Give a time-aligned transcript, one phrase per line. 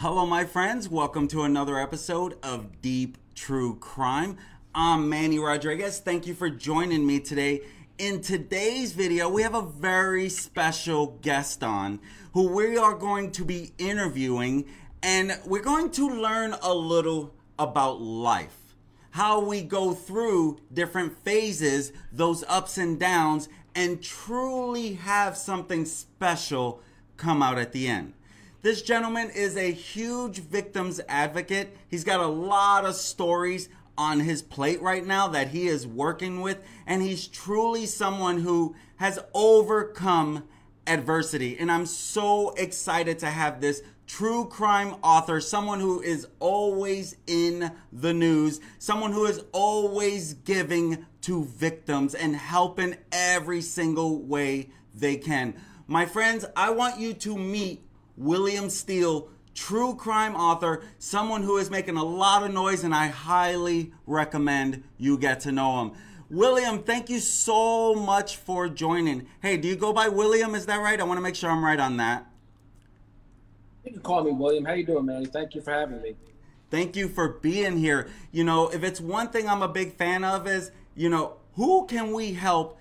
[0.00, 0.88] Hello, my friends.
[0.88, 4.36] Welcome to another episode of Deep True Crime.
[4.72, 5.98] I'm Manny Rodriguez.
[5.98, 7.62] Thank you for joining me today.
[7.98, 11.98] In today's video, we have a very special guest on
[12.32, 14.66] who we are going to be interviewing,
[15.02, 18.76] and we're going to learn a little about life
[19.10, 26.80] how we go through different phases, those ups and downs, and truly have something special
[27.16, 28.12] come out at the end.
[28.60, 31.76] This gentleman is a huge victims advocate.
[31.86, 36.40] He's got a lot of stories on his plate right now that he is working
[36.40, 40.42] with, and he's truly someone who has overcome
[40.88, 41.56] adversity.
[41.56, 47.70] And I'm so excited to have this true crime author, someone who is always in
[47.92, 55.16] the news, someone who is always giving to victims and helping every single way they
[55.16, 55.54] can.
[55.86, 57.87] My friends, I want you to meet
[58.18, 63.06] William Steele, true crime author, someone who is making a lot of noise, and I
[63.06, 65.92] highly recommend you get to know him.
[66.28, 69.26] William, thank you so much for joining.
[69.40, 70.54] Hey, do you go by William?
[70.54, 71.00] Is that right?
[71.00, 72.26] I want to make sure I'm right on that.
[73.84, 74.64] You can call me William.
[74.64, 75.24] How you doing, man?
[75.24, 76.16] Thank you for having me.
[76.70, 78.08] Thank you for being here.
[78.30, 81.86] You know, if it's one thing I'm a big fan of is, you know, who
[81.86, 82.78] can we help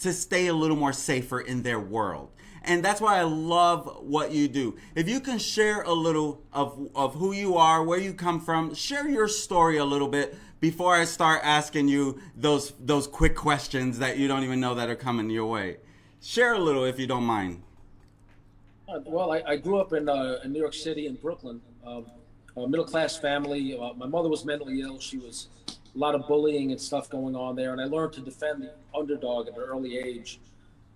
[0.00, 2.30] to stay a little more safer in their world?
[2.64, 4.76] And that's why I love what you do.
[4.94, 8.74] If you can share a little of, of who you are, where you come from,
[8.74, 13.98] share your story a little bit before I start asking you those those quick questions
[14.00, 15.76] that you don't even know that are coming your way.
[16.20, 17.62] Share a little if you don't mind.
[18.88, 22.06] Uh, well, I, I, grew up in, uh, in New York City in Brooklyn, um,
[22.56, 23.78] a middle class family.
[23.78, 24.98] Uh, my mother was mentally ill.
[24.98, 25.48] She was
[25.98, 28.72] a lot of bullying and stuff going on there, and I learned to defend the
[28.96, 30.38] underdog at an early age.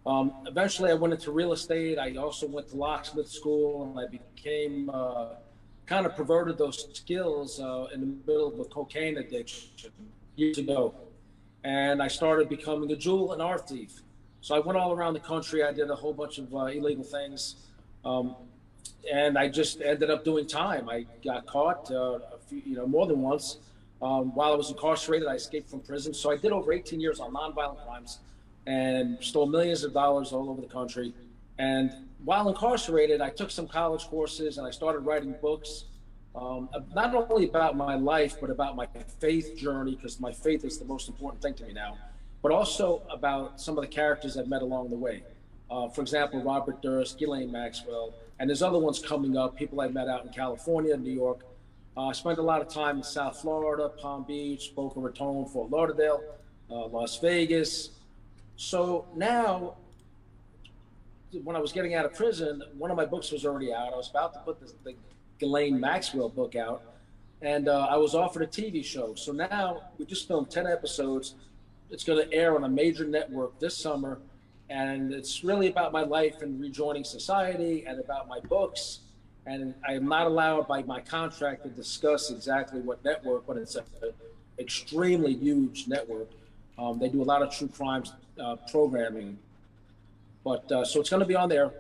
[0.07, 1.99] Um, eventually, I went into real estate.
[1.99, 5.31] I also went to locksmith school, and I became uh,
[5.87, 9.91] kind of perverted those skills uh, in the middle of a cocaine addiction
[10.37, 10.95] years ago.
[11.65, 14.03] And I started becoming a jewel and art thief.
[14.41, 15.65] So I went all around the country.
[15.65, 17.57] I did a whole bunch of uh, illegal things.
[18.05, 18.37] Um,
[19.13, 20.89] and I just ended up doing time.
[20.89, 23.59] I got caught, uh, few, you know, more than once.
[24.03, 26.13] Um, while I was incarcerated, I escaped from prison.
[26.13, 28.19] So I did over 18 years on nonviolent crimes
[28.67, 31.15] and stole millions of dollars all over the country.
[31.59, 31.93] And
[32.25, 35.85] while incarcerated, I took some college courses and I started writing books,
[36.35, 38.89] um, not only about my life, but about my
[39.21, 41.97] faith journey, because my faith is the most important thing to me now,
[42.43, 45.23] but also about some of the characters I've met along the way.
[45.71, 49.89] Uh, for example, Robert Durst, Ghislaine Maxwell, and there's other ones coming up, people I
[49.89, 51.45] met out in California, New York.
[51.97, 55.71] Uh, I spent a lot of time in South Florida, Palm Beach, Boca Raton, Fort
[55.71, 56.23] Lauderdale,
[56.71, 57.91] uh, Las Vegas,
[58.57, 59.75] so now,
[61.43, 63.93] when I was getting out of prison, one of my books was already out.
[63.93, 64.95] I was about to put the, the
[65.41, 66.83] Ghislaine Maxwell book out,
[67.41, 69.15] and uh, I was offered a TV show.
[69.15, 71.35] So now we just filmed 10 episodes.
[71.91, 74.19] It's going to air on a major network this summer,
[74.71, 79.01] and it's really about my life and rejoining society and about my books.
[79.47, 83.75] And I am not allowed by my contract to discuss exactly what network, but it's
[83.75, 83.85] an
[84.59, 86.29] extremely huge network.
[86.79, 89.39] Um, they do a lot of true crimes uh, programming.
[90.45, 91.73] But uh, so it's going to be on there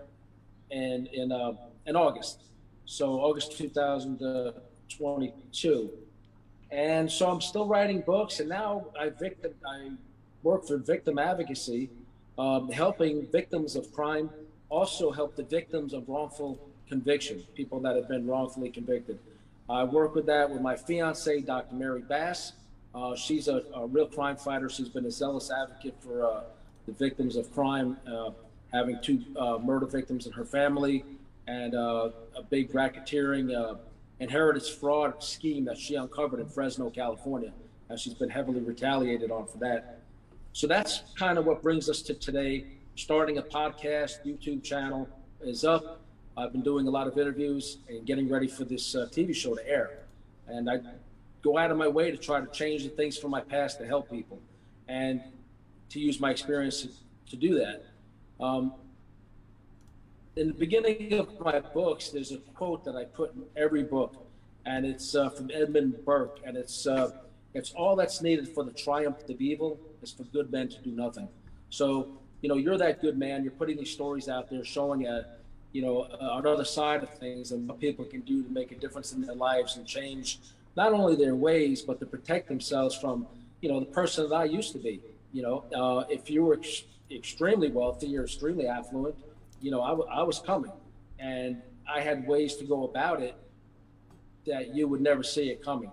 [0.71, 1.53] in in uh,
[1.87, 2.43] in August,
[2.84, 5.91] so August 2022,
[6.71, 9.91] and so I'm still writing books, and now I victim I
[10.43, 11.91] work for victim advocacy,
[12.39, 14.31] um, helping victims of crime,
[14.69, 16.59] also help the victims of wrongful
[16.92, 19.19] conviction, people that have been wrongfully convicted.
[19.66, 21.75] I work with that with my fiance, Dr.
[21.75, 22.53] Mary Bass.
[22.94, 24.69] Uh, she's a, a, real crime fighter.
[24.69, 26.41] She's been a zealous advocate for uh,
[26.84, 28.32] the victims of crime, uh,
[28.75, 31.03] having two uh, murder victims in her family,
[31.47, 33.76] and uh, a big racketeering uh,
[34.20, 37.53] inheritance fraud scheme that she uncovered in Fresno, California.
[37.88, 40.00] And she's been heavily retaliated on for that.
[40.53, 42.66] So that's kind of what brings us to today.
[42.97, 45.09] Starting a podcast, YouTube channel
[45.41, 46.02] is up.
[46.37, 49.54] I've been doing a lot of interviews and getting ready for this uh, TV show
[49.54, 49.98] to air.
[50.48, 50.80] And I
[51.42, 53.86] go out of my way to try to change the things from my past to
[53.86, 54.41] help people.
[54.89, 55.22] And
[55.92, 56.86] to use my experience
[57.28, 57.84] to do that.
[58.41, 58.72] Um,
[60.36, 64.27] in the beginning of my books, there's a quote that I put in every book,
[64.65, 67.10] and it's uh, from Edmund Burke, and it's uh,
[67.53, 70.91] it's all that's needed for the triumph of evil is for good men to do
[70.92, 71.28] nothing.
[71.68, 72.09] So
[72.41, 73.42] you know you're that good man.
[73.42, 75.27] You're putting these stories out there, showing a
[75.72, 78.74] you know uh, another side of things and what people can do to make a
[78.77, 80.39] difference in their lives and change
[80.77, 83.27] not only their ways but to protect themselves from
[83.63, 85.01] you know the person that I used to be.
[85.33, 89.15] You know, uh, if you were ex- extremely wealthy or extremely affluent,
[89.63, 90.72] you know, I, w- I was coming
[91.19, 93.34] and I had ways to go about it
[94.47, 95.91] that you would never see it coming.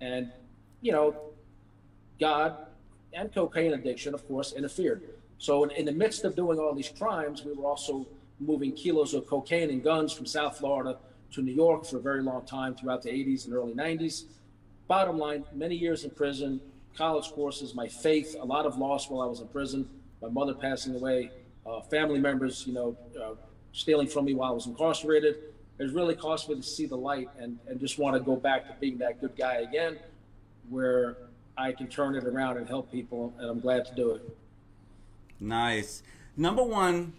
[0.00, 0.32] And,
[0.80, 1.14] you know,
[2.18, 2.56] God
[3.12, 5.02] and cocaine addiction, of course, interfered.
[5.38, 8.06] So, in, in the midst of doing all these crimes, we were also
[8.40, 10.98] moving kilos of cocaine and guns from South Florida
[11.32, 14.24] to New York for a very long time throughout the 80s and early 90s.
[14.88, 16.60] Bottom line, many years in prison,
[16.96, 19.88] college courses, my faith, a lot of loss while I was in prison,
[20.20, 21.30] my mother passing away,
[21.66, 23.34] uh, family members, you know, uh,
[23.72, 25.36] stealing from me while I was incarcerated.
[25.78, 28.66] It's really cost me to see the light and, and just want to go back
[28.66, 29.98] to being that good guy again,
[30.68, 31.16] where
[31.56, 34.36] I can turn it around and help people, and I'm glad to do it.
[35.38, 36.02] Nice.
[36.36, 37.14] Number one,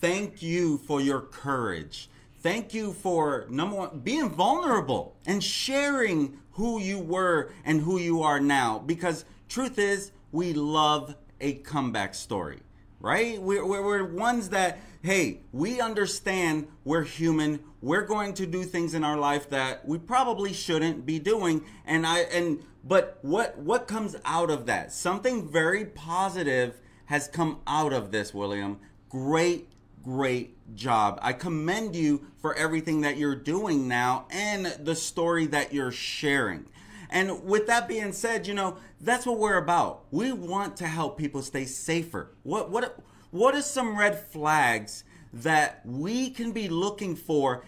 [0.00, 2.08] thank you for your courage.
[2.40, 8.22] Thank you for number one, being vulnerable and sharing who you were and who you
[8.22, 8.78] are now.
[8.78, 12.60] Because truth is, we love a comeback story,
[13.00, 13.40] right?
[13.40, 17.60] We're, we're, we're ones that, hey, we understand we're human.
[17.80, 21.64] We're going to do things in our life that we probably shouldn't be doing.
[21.86, 24.92] And I, and, but what, what comes out of that?
[24.92, 28.80] Something very positive has come out of this, William.
[29.08, 29.68] Great,
[30.04, 31.18] great job.
[31.22, 36.66] I commend you for everything that you're doing now and the story that you're sharing.
[37.10, 40.04] And with that being said, you know, that's what we're about.
[40.10, 42.32] We want to help people stay safer.
[42.42, 42.98] What what
[43.30, 47.64] what are some red flags that we can be looking for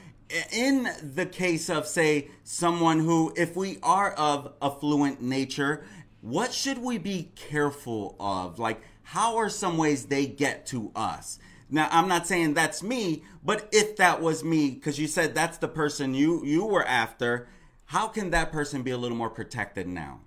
[0.52, 5.84] in the case of say someone who if we are of affluent nature,
[6.20, 8.58] what should we be careful of?
[8.58, 11.38] Like how are some ways they get to us?
[11.68, 15.58] Now, I'm not saying that's me, but if that was me, because you said that's
[15.58, 17.48] the person you you were after,
[17.86, 20.20] how can that person be a little more protected now?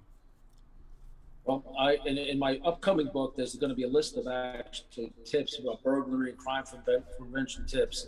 [1.45, 5.13] Well, I in, in my upcoming book, there's going to be a list of actually
[5.25, 6.63] tips about burglary and crime
[7.17, 8.07] prevention tips.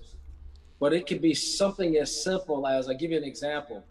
[0.79, 3.83] But it could be something as simple as I give you an example.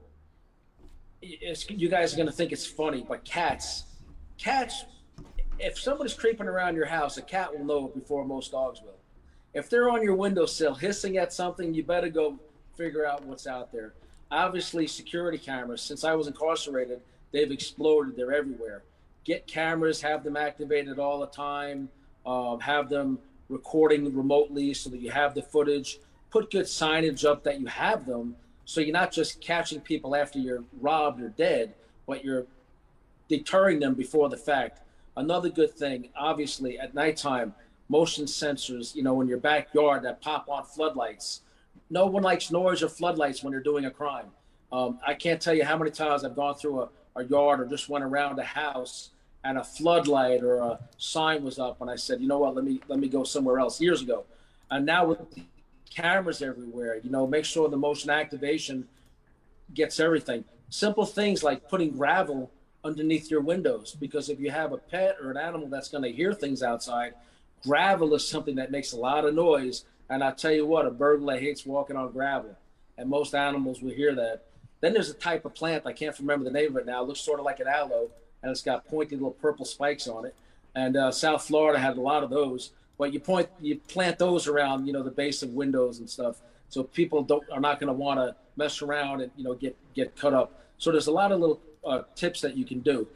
[1.23, 3.85] It's, you guys are going to think it's funny, but cats,
[4.39, 4.85] cats
[5.61, 9.00] if somebody's creeping around your house, a cat will know it before most dogs will.
[9.55, 12.39] If they're on your windowsill hissing at something, you better go
[12.77, 13.95] figure out what's out there.
[14.31, 17.01] Obviously, security cameras, since I was incarcerated,
[17.33, 18.17] they've exploded.
[18.17, 18.83] They're everywhere.
[19.25, 21.89] Get cameras, have them activated all the time,
[22.25, 23.19] uh, have them
[23.49, 25.99] recording remotely so that you have the footage.
[26.31, 30.39] Put good signage up that you have them so you're not just catching people after
[30.39, 31.75] you're robbed or dead,
[32.07, 32.47] but you're
[33.29, 34.81] deterring them before the fact
[35.17, 37.55] Another good thing, obviously, at nighttime,
[37.91, 41.43] motion sensors, you know, in your backyard that pop on floodlights.
[41.91, 44.27] No one likes noise or floodlights when they're doing a crime.
[44.71, 47.67] Um, I can't tell you how many times I've gone through a, a yard or
[47.67, 49.11] just went around a house
[49.43, 52.65] and a floodlight or a sign was up, and I said, you know what, let
[52.65, 54.25] me let me go somewhere else years ago.
[54.71, 55.19] And now with
[55.89, 58.87] cameras everywhere, you know, make sure the motion activation
[59.75, 60.45] gets everything.
[60.69, 62.53] Simple things like putting gravel
[62.85, 66.13] underneath your windows because if you have a pet or an animal that's going to
[66.13, 67.15] hear things outside,
[67.63, 69.85] gravel is something that makes a lot of noise.
[70.09, 72.57] And I tell you what, a burglar hates walking on gravel,
[72.99, 74.45] and most animals will hear that.
[74.81, 77.03] Then there's a type of plant I can't remember the name of it now.
[77.03, 78.11] It looks sort of like an aloe,
[78.43, 80.35] and it's got pointy little purple spikes on it.
[80.75, 82.73] And uh, South Florida had a lot of those.
[82.99, 86.41] But you point, you plant those around, you know, the base of windows and stuff,
[86.69, 89.77] so people don't are not going to want to mess around and you know get
[89.95, 90.61] get cut up.
[90.79, 93.09] So there's a lot of little uh, tips that you can do.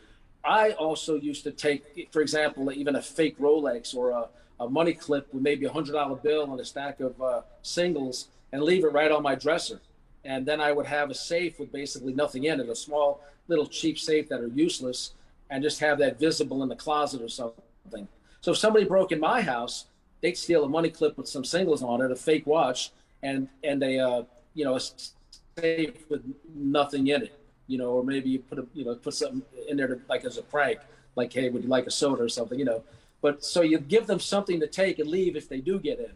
[0.45, 4.29] I also used to take, for example, even a fake Rolex or a,
[4.61, 8.29] a money clip with maybe a hundred dollar bill and a stack of uh, singles
[8.53, 9.81] and leave it right on my dresser.
[10.25, 13.67] And then I would have a safe with basically nothing in it, a small little
[13.67, 15.13] cheap safe that are useless,
[15.51, 18.09] and just have that visible in the closet or something.
[18.41, 19.87] So if somebody broke in my house,
[20.21, 23.83] they'd steal a money clip with some singles on it, a fake watch, and and
[23.83, 24.23] a uh,
[24.55, 24.81] you know a
[25.59, 26.23] safe with
[26.55, 29.77] nothing in it you know, or maybe you put a, you know, put something in
[29.77, 30.79] there to, like as a prank,
[31.17, 32.83] like, hey, would you like a soda or something, you know?
[33.21, 36.13] But so you give them something to take and leave if they do get in,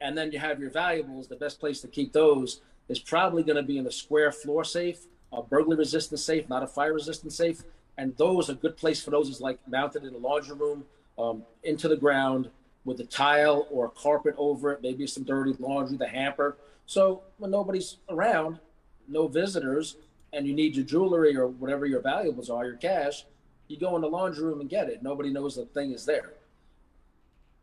[0.00, 1.28] and then you have your valuables.
[1.28, 4.64] The best place to keep those is probably going to be in a square floor
[4.64, 7.62] safe, a burglar resistant safe, not a fire resistant safe.
[7.96, 10.84] And those a good place for those is like mounted in a laundry room,
[11.18, 12.48] um, into the ground
[12.84, 16.56] with a tile or a carpet over it, maybe some dirty laundry, the hamper.
[16.86, 18.60] So when nobody's around,
[19.08, 19.96] no visitors,
[20.32, 23.24] and you need your jewelry or whatever your valuables are, your cash,
[23.68, 25.02] you go in the laundry room and get it.
[25.02, 26.32] Nobody knows the thing is there.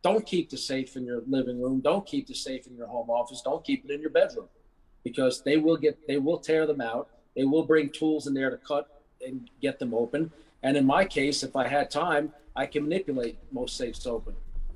[0.02, 1.80] Don't keep the safe in your living room.
[1.80, 3.42] Don't keep the safe in your home office.
[3.42, 4.46] Don't keep it in your bedroom
[5.02, 7.08] because they will get they will tear them out.
[7.34, 10.30] They will bring tools in there to cut and get them open.
[10.62, 14.34] And in my case, if I had time, I can manipulate most safes open.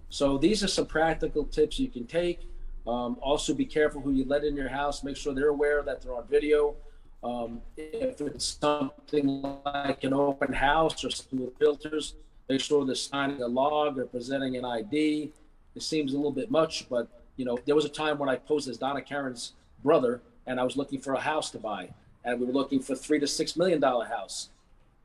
[0.09, 2.41] So these are some practical tips you can take.
[2.87, 5.05] Um, also, be careful who you let in your house.
[5.05, 6.75] Make sure they're aware that they're on video.
[7.23, 12.15] Um, if it's something like an open house or some with filters,
[12.49, 15.31] make sure they're signing a log or presenting an ID.
[15.75, 18.37] It seems a little bit much, but you know, there was a time when I
[18.37, 19.53] posed as Donna Karan's
[19.85, 21.91] brother, and I was looking for a house to buy,
[22.25, 24.49] and we were looking for three to six million dollar house,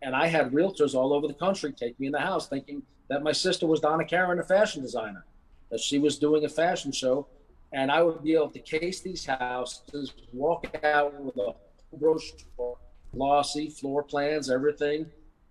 [0.01, 3.24] and I had realtors all over the country take me in the house, thinking that
[3.24, 5.25] my sister was Donna Karan, a fashion designer,
[5.69, 7.27] that she was doing a fashion show,
[7.74, 11.53] and I would be able to case these houses, walk out with a
[11.95, 12.77] brochure,
[13.13, 15.05] glossy floor plans, everything,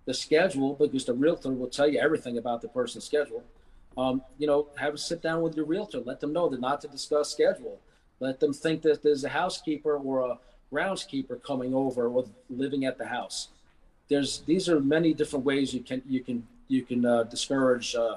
[0.05, 3.43] the schedule, because the realtor will tell you everything about the person's schedule.
[3.97, 6.01] Um, you know, have a sit down with your realtor.
[6.01, 7.79] Let them know that not to discuss schedule.
[8.21, 10.39] Let them think that there's a housekeeper or a
[10.73, 13.49] groundskeeper coming over or living at the house.
[14.09, 18.17] There's these are many different ways you can you can you can uh, discourage uh,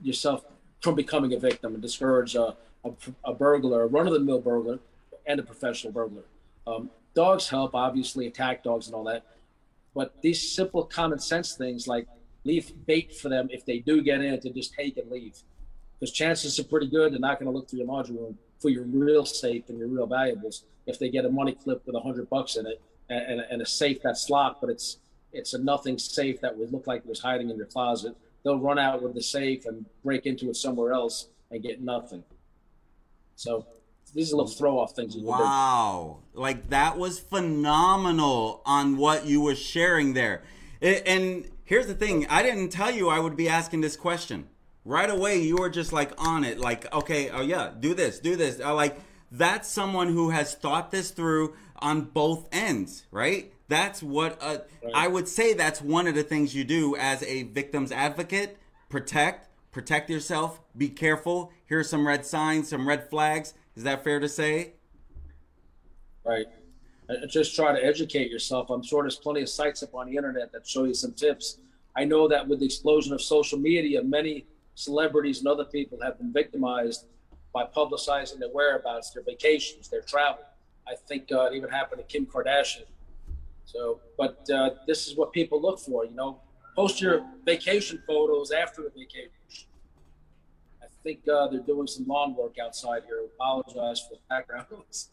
[0.00, 0.44] yourself
[0.80, 2.52] from becoming a victim and discourage uh,
[2.84, 2.90] a,
[3.24, 4.78] a burglar, a run-of-the-mill burglar,
[5.26, 6.22] and a professional burglar.
[6.66, 9.24] Um, dogs help, obviously, attack dogs and all that.
[9.94, 12.06] But these simple common sense things like
[12.44, 15.36] leave bait for them if they do get in to just take and leave.
[15.98, 18.70] Because chances are pretty good they're not going to look through your laundry room for
[18.70, 22.00] your real safe and your real valuables if they get a money clip with a
[22.00, 24.98] hundred bucks in it and, and, a safe that's locked, but it's
[25.32, 28.16] it's a nothing safe that would look like it was hiding in your closet.
[28.42, 32.24] They'll run out with the safe and break into it somewhere else and get nothing.
[33.36, 33.66] So
[34.14, 35.16] these are little throw off things.
[35.16, 36.18] Wow.
[36.34, 40.42] Like that was phenomenal on what you were sharing there.
[40.82, 44.48] And here's the thing I didn't tell you I would be asking this question.
[44.84, 46.58] Right away, you were just like on it.
[46.58, 48.58] Like, okay, oh yeah, do this, do this.
[48.58, 48.98] Like,
[49.30, 53.52] that's someone who has thought this through on both ends, right?
[53.68, 54.92] That's what uh, right.
[54.94, 58.56] I would say that's one of the things you do as a victim's advocate
[58.88, 61.52] protect, protect yourself, be careful.
[61.66, 64.74] Here are some red signs, some red flags is that fair to say?
[66.22, 66.44] Right.
[67.30, 68.68] Just try to educate yourself.
[68.68, 71.56] I'm sure there's plenty of sites up on the internet that show you some tips.
[71.96, 74.44] I know that with the explosion of social media, many
[74.74, 77.06] celebrities and other people have been victimized
[77.54, 80.44] by publicizing their whereabouts, their vacations, their travel.
[80.86, 82.84] I think uh, it even happened to Kim Kardashian.
[83.64, 86.04] So, but uh, this is what people look for.
[86.04, 86.38] You know,
[86.76, 89.39] post your vacation photos after the vacation
[91.02, 93.20] think uh, they're doing some lawn work outside here.
[93.34, 95.08] apologize for the background noise.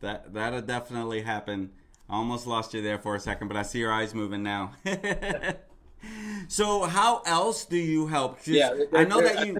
[0.00, 1.70] That that'll definitely happen.
[2.08, 4.72] I almost lost you there for a second, but I see your eyes moving now.
[6.48, 8.40] so, how else do you help?
[8.44, 9.58] Yeah, I know that you.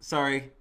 [0.00, 0.52] Sorry.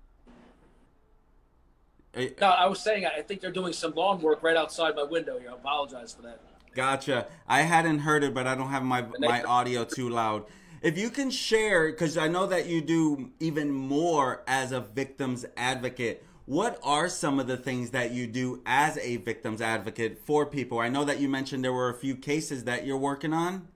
[2.15, 5.37] No, I was saying I think they're doing some lawn work right outside my window
[5.39, 5.51] here.
[5.51, 6.39] I apologize for that.
[6.77, 7.25] Gotcha.
[7.47, 10.45] I hadn't heard it, but I don't have my my audio too loud.
[10.83, 15.43] If you can share, because I know that you do even more as a victim's
[15.57, 16.23] advocate.
[16.45, 20.77] What are some of the things that you do as a victim's advocate for people?
[20.77, 23.67] I know that you mentioned there were a few cases that you're working on.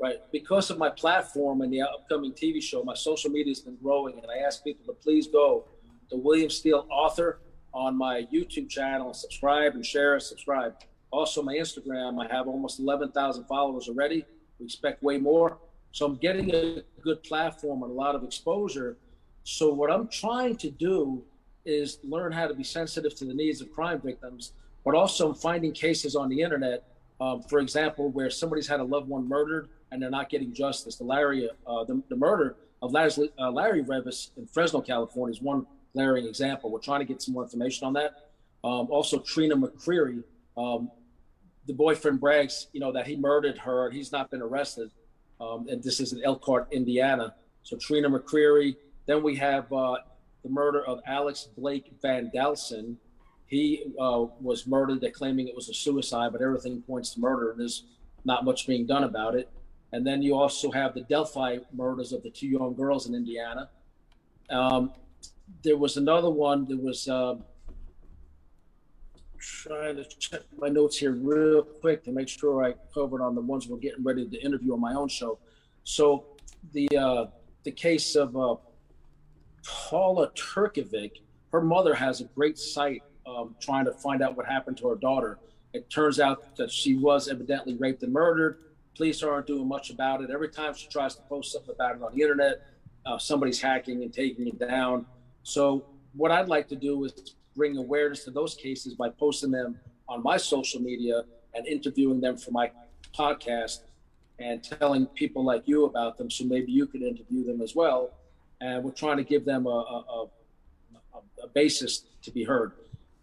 [0.00, 0.18] Right.
[0.30, 4.18] Because of my platform and the upcoming TV show, my social media has been growing,
[4.22, 5.64] and I ask people to please go
[6.10, 7.40] to William Steele Author
[7.74, 10.76] on my YouTube channel, subscribe and share, subscribe.
[11.10, 14.24] Also, my Instagram, I have almost 11,000 followers already.
[14.58, 15.58] We expect way more.
[15.92, 18.96] So I'm getting a good platform and a lot of exposure.
[19.42, 21.24] So what I'm trying to do
[21.64, 24.52] is learn how to be sensitive to the needs of crime victims,
[24.84, 26.84] but also finding cases on the internet,
[27.20, 30.96] um, for example, where somebody's had a loved one murdered and they're not getting justice.
[30.96, 35.42] The Larry, uh, the, the, murder of Larry, uh, Larry Revis in Fresno, California, is
[35.42, 36.70] one glaring example.
[36.70, 38.30] We're trying to get some more information on that.
[38.62, 40.22] Um, also, Trina McCreary,
[40.56, 40.90] um,
[41.70, 43.90] the boyfriend brags, you know, that he murdered her.
[43.90, 44.90] He's not been arrested.
[45.40, 47.36] Um, and this is in Elkhart, Indiana.
[47.62, 48.74] So Trina McCreary.
[49.06, 49.98] Then we have uh,
[50.42, 52.96] the murder of Alex Blake Van Delson.
[53.46, 55.00] He uh, was murdered.
[55.00, 57.84] They're claiming it was a suicide, but everything points to murder, and there's
[58.24, 59.48] not much being done about it.
[59.92, 63.70] And then you also have the Delphi murders of the two young girls in Indiana.
[64.50, 64.92] Um,
[65.62, 66.66] there was another one.
[66.66, 67.36] There was uh,
[69.40, 73.40] trying to check my notes here real quick to make sure I covered on the
[73.40, 75.38] ones we're getting ready to interview on my own show.
[75.84, 76.26] So
[76.72, 77.26] the uh,
[77.64, 78.56] the case of uh,
[79.64, 84.76] Paula Turkovic, her mother has a great site um, trying to find out what happened
[84.78, 85.38] to her daughter.
[85.72, 88.58] It turns out that she was evidently raped and murdered.
[88.96, 90.30] Police aren't doing much about it.
[90.30, 92.62] Every time she tries to post something about it on the internet,
[93.06, 95.06] uh, somebody's hacking and taking it down.
[95.42, 99.78] So what I'd like to do is bring awareness to those cases by posting them
[100.08, 102.70] on my social media and interviewing them for my
[103.16, 103.80] podcast
[104.38, 108.12] and telling people like you about them so maybe you could interview them as well
[108.60, 110.26] and we're trying to give them a, a,
[111.42, 112.72] a, basis to be heard.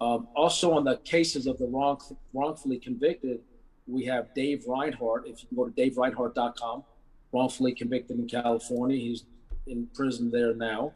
[0.01, 1.99] Um, also, on the cases of the wrong,
[2.33, 3.41] wrongfully convicted,
[3.87, 5.27] we have Dave Reinhardt.
[5.27, 6.83] If you go to davereinhardt.com,
[7.31, 9.23] wrongfully convicted in California, he's
[9.67, 10.93] in prison there now.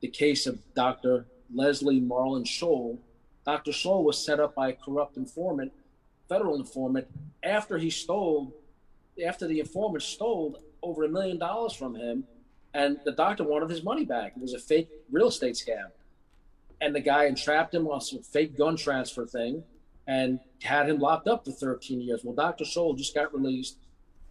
[0.00, 1.26] The case of Dr.
[1.52, 2.98] Leslie Marlin Scholl.
[3.44, 3.70] Dr.
[3.70, 5.72] Scholl was set up by a corrupt informant,
[6.28, 7.06] federal informant,
[7.42, 8.54] after he stole,
[9.24, 12.24] after the informant stole over a million dollars from him,
[12.74, 14.32] and the doctor wanted his money back.
[14.36, 15.90] It was a fake real estate scam
[16.80, 19.62] and the guy entrapped him on some fake gun transfer thing
[20.06, 22.22] and had him locked up for 13 years.
[22.24, 22.64] Well, Dr.
[22.64, 23.76] Scholl just got released,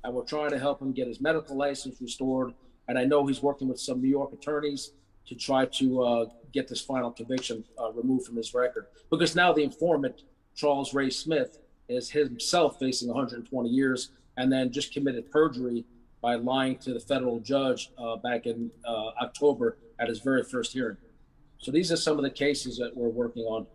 [0.04, 2.54] and we're trying to help him get his medical license restored.
[2.88, 4.92] And I know he's working with some New York attorneys
[5.28, 8.88] to try to uh, get this final conviction uh, removed from his record.
[9.10, 10.24] Because now the informant,
[10.56, 15.86] Charles Ray Smith, is himself facing 120 years and then just committed perjury
[16.22, 20.74] by lying to the federal judge uh, back in uh, October at his very first
[20.74, 20.98] hearing.
[21.60, 23.68] So these are some of the cases that we're working on.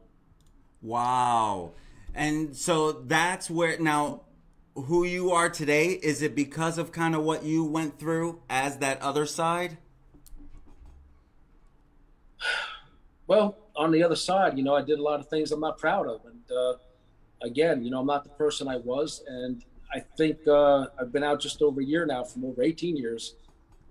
[0.81, 1.73] Wow.
[2.15, 4.23] And so that's where now
[4.75, 8.79] who you are today is it because of kind of what you went through as
[8.79, 9.79] that other side?
[13.27, 15.79] Well, on the other side, you know, I did a lot of things I'm not
[15.79, 16.75] proud of and uh,
[17.43, 19.65] again, you know, I'm not the person I was and
[19.95, 23.37] I think uh, I've been out just over a year now from over 18 years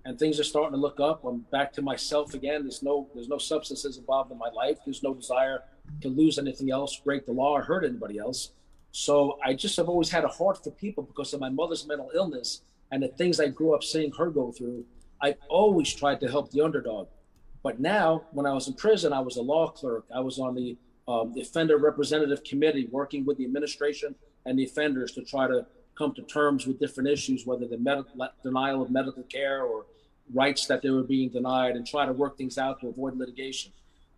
[0.04, 1.24] and things are starting to look up.
[1.24, 2.62] I'm back to myself again.
[2.62, 4.78] There's no there's no substances involved in my life.
[4.84, 5.62] There's no desire
[6.00, 8.52] to lose anything else, break the law, or hurt anybody else.
[8.90, 12.10] So I just have always had a heart for people because of my mother's mental
[12.14, 14.84] illness and the things I grew up seeing her go through.
[15.20, 17.08] I always tried to help the underdog.
[17.62, 20.04] But now, when I was in prison, I was a law clerk.
[20.14, 20.76] I was on the,
[21.06, 24.14] um, the offender representative committee, working with the administration
[24.46, 25.66] and the offenders to try to
[25.96, 29.86] come to terms with different issues, whether the medical denial of medical care or
[30.34, 33.72] rights that they were being denied, and try to work things out to avoid litigation.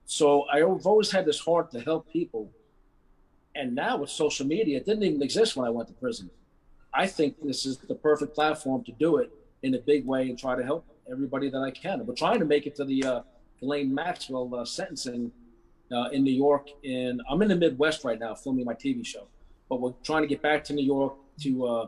[0.07, 2.51] So I've always had this heart to help people.
[3.55, 6.31] And now with social media, it didn't even exist when I went to prison.
[6.93, 9.31] I think this is the perfect platform to do it
[9.63, 12.07] in a big way and try to help everybody that I can.
[12.07, 13.21] We're trying to make it to the uh,
[13.61, 15.33] Ghislaine Maxwell uh, sentencing
[15.93, 16.69] uh, in New York.
[16.85, 19.27] And I'm in the Midwest right now filming my TV show,
[19.69, 21.87] but we're trying to get back to New York to uh,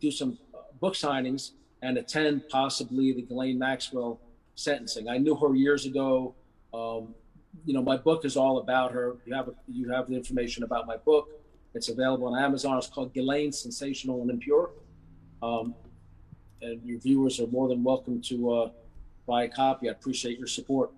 [0.00, 4.20] do some uh, book signings and attend possibly the Ghislaine Maxwell
[4.54, 5.08] sentencing.
[5.08, 6.34] I knew her years ago.
[6.72, 7.14] Um,
[7.64, 9.16] you know, my book is all about her.
[9.26, 11.28] You have you have the information about my book.
[11.74, 12.78] It's available on Amazon.
[12.78, 14.70] It's called Ghislaine Sensational and Impure.
[15.42, 15.74] Um,
[16.62, 18.70] and your viewers are more than welcome to uh,
[19.26, 19.88] buy a copy.
[19.88, 20.92] I appreciate your support.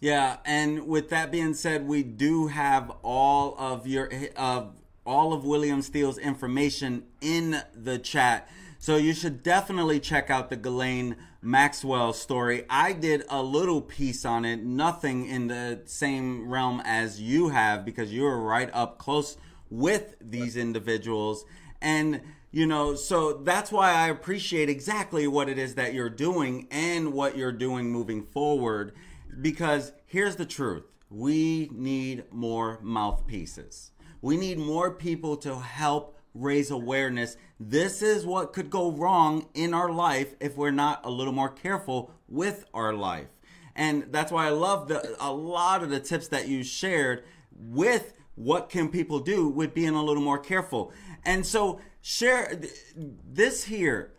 [0.00, 4.74] Yeah, and with that being said, we do have all of your of
[5.06, 8.48] all of William Steele's information in the chat.
[8.78, 12.64] So you should definitely check out the Ghislaine Maxwell story.
[12.68, 17.84] I did a little piece on it, nothing in the same realm as you have
[17.84, 19.36] because you're right up close
[19.70, 21.44] with these individuals.
[21.80, 22.20] And,
[22.54, 27.12] you know, so that's why I appreciate exactly what it is that you're doing and
[27.12, 28.92] what you're doing moving forward.
[29.40, 33.90] Because here's the truth we need more mouthpieces.
[34.22, 37.36] We need more people to help raise awareness.
[37.58, 41.50] This is what could go wrong in our life if we're not a little more
[41.50, 43.30] careful with our life.
[43.74, 48.12] And that's why I love the a lot of the tips that you shared with
[48.36, 50.92] what can people do with being a little more careful.
[51.24, 52.60] And so share
[52.94, 54.12] this here.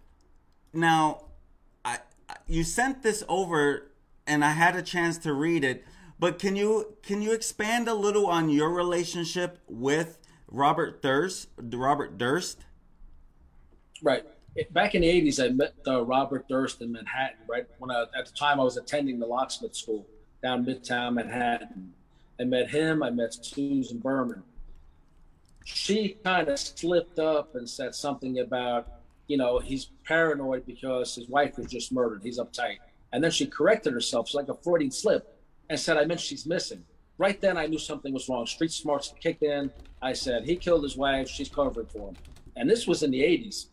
[0.74, 1.26] Now,
[1.86, 2.00] I
[2.48, 3.92] you sent this over
[4.28, 5.86] and I had a chance to read it
[6.20, 10.18] but can you can you expand a little on your relationship with
[10.48, 11.50] Robert Durst?
[11.58, 12.66] Robert Durst.
[14.02, 14.24] Right.
[14.72, 17.38] Back in the '80s, I met uh, Robert Durst in Manhattan.
[17.48, 20.06] Right when I, at the time I was attending the locksmith school
[20.42, 21.94] down Midtown Manhattan.
[22.40, 23.04] I met him.
[23.04, 24.44] I met Susan Berman.
[25.66, 28.88] She kind of slipped up and said something about,
[29.28, 32.22] you know, he's paranoid because his wife was just murdered.
[32.24, 32.78] He's uptight.
[33.12, 34.34] And then she corrected herself.
[34.34, 35.36] Like a Freudian slip
[35.70, 36.86] and said, I meant she's missing.
[37.18, 38.46] Right then, I knew something was wrong.
[38.46, 39.72] Street smarts kicked in.
[40.02, 41.28] I said, he killed his wife.
[41.28, 42.18] She's covering for him.
[42.56, 43.68] And this was in the 80s.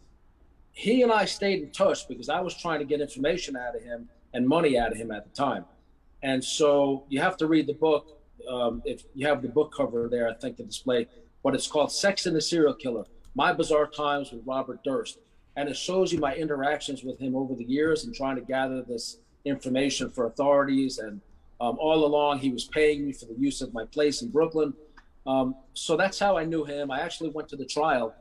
[0.73, 3.83] He and I stayed in touch because I was trying to get information out of
[3.83, 5.67] him and money out of him at the time.
[6.23, 8.19] And so you have to read the book.
[8.49, 11.07] Um, if you have the book cover there, I think, to display,
[11.43, 15.19] but it's called Sex and the Serial Killer My Bizarre Times with Robert Durst.
[15.57, 18.83] And it shows you my interactions with him over the years and trying to gather
[18.83, 21.21] this information for authorities and
[21.63, 24.75] um, all along, he was paying me for the use of my place in Brooklyn.
[25.29, 26.91] Um, so that's how I knew him.
[26.91, 28.13] I actually went to the trial.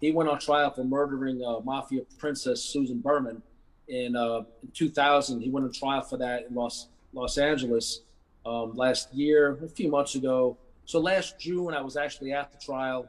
[0.00, 3.42] He went on trial for murdering uh, mafia princess Susan Berman
[3.88, 5.42] in, uh, in 2000.
[5.42, 8.00] He went on trial for that in Los Los Angeles.
[8.46, 10.56] um, last year, a few months ago.
[10.86, 13.08] So last June, I was actually at the trial.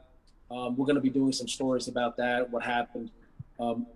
[0.50, 3.12] Um, we're going to be doing some stories about that, what happened.
[3.60, 3.86] Um,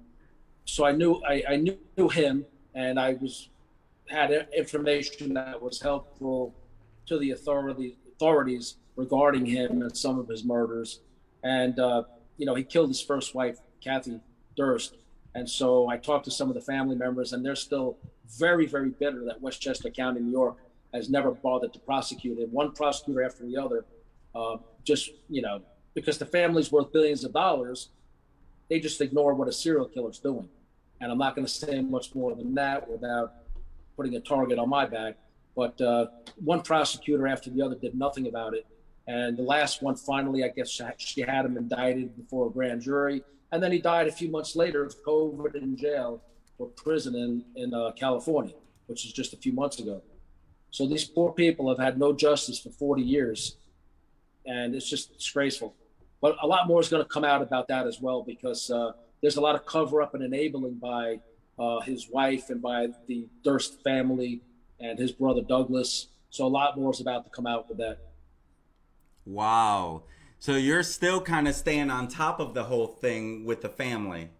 [0.64, 3.48] so I knew I, I, knew him, and I was
[4.08, 6.54] had information that was helpful
[7.06, 11.00] to the authority, authorities regarding him and some of his murders.
[11.42, 12.04] And uh,
[12.36, 14.20] you know, he killed his first wife, Kathy
[14.56, 14.96] Durst.
[15.34, 17.96] And so I talked to some of the family members, and they're still
[18.38, 20.58] very, very bitter that Westchester County, New York,
[20.92, 22.50] has never bothered to prosecute him.
[22.52, 23.84] One prosecutor after the other,
[24.34, 25.62] uh, just you know,
[25.94, 27.88] because the family's worth billions of dollars,
[28.68, 30.48] they just ignore what a serial killer's doing.
[31.00, 33.34] And I'm not going to say much more than that without
[33.96, 35.16] putting a target on my back.
[35.54, 38.66] But uh, one prosecutor after the other did nothing about it.
[39.06, 43.24] And the last one, finally, I guess she had him indicted before a grand jury.
[43.50, 46.22] And then he died a few months later of COVID in jail
[46.58, 48.54] or prison in, in uh, California,
[48.86, 50.00] which is just a few months ago.
[50.72, 53.56] So these poor people have had no justice for 40 years.
[54.44, 55.74] And it's just disgraceful.
[56.20, 58.92] But a lot more is going to come out about that as well because uh,
[59.20, 61.20] there's a lot of cover up and enabling by
[61.58, 64.40] uh, his wife and by the Durst family
[64.80, 66.08] and his brother Douglas.
[66.30, 67.98] So a lot more is about to come out with that.
[69.26, 70.04] Wow.
[70.38, 74.30] So you're still kind of staying on top of the whole thing with the family.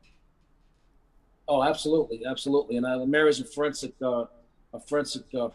[1.47, 2.79] Oh, absolutely, absolutely.
[2.79, 4.25] And uh, Mary's a forensic, uh,
[4.73, 5.51] a forensic uh,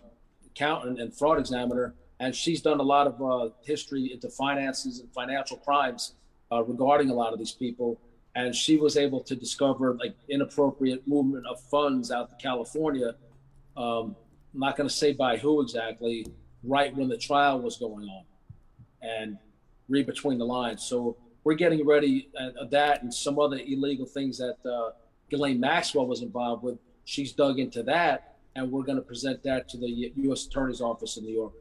[0.57, 5.11] accountant and fraud examiner, and she's done a lot of uh, history into finances and
[5.13, 6.13] financial crimes
[6.51, 7.99] uh, regarding a lot of these people.
[8.35, 13.15] And she was able to discover like inappropriate movement of funds out to California.
[13.75, 14.15] Um,
[14.53, 16.27] I'm not going to say by who exactly.
[16.63, 18.23] Right when the trial was going on
[19.01, 19.37] and
[19.89, 20.83] read between the lines.
[20.83, 24.91] So we're getting ready at that and some other illegal things that uh,
[25.29, 26.77] Ghislaine Maxwell was involved with.
[27.05, 30.47] She's dug into that, and we're going to present that to the U.S.
[30.47, 31.53] Attorney's Office in New York,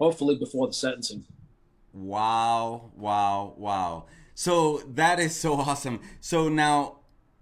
[0.00, 1.24] hopefully before the sentencing.
[1.92, 2.90] Wow!
[2.96, 3.54] Wow!
[3.58, 4.06] Wow!
[4.34, 6.00] So that is so awesome.
[6.20, 7.00] So now,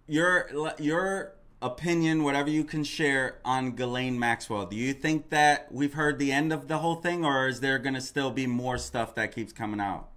[0.09, 4.67] your your opinion, whatever you can share on Ghislaine Maxwell.
[4.67, 7.79] Do you think that we've heard the end of the whole thing, or is there
[7.79, 10.09] going to still be more stuff that keeps coming out?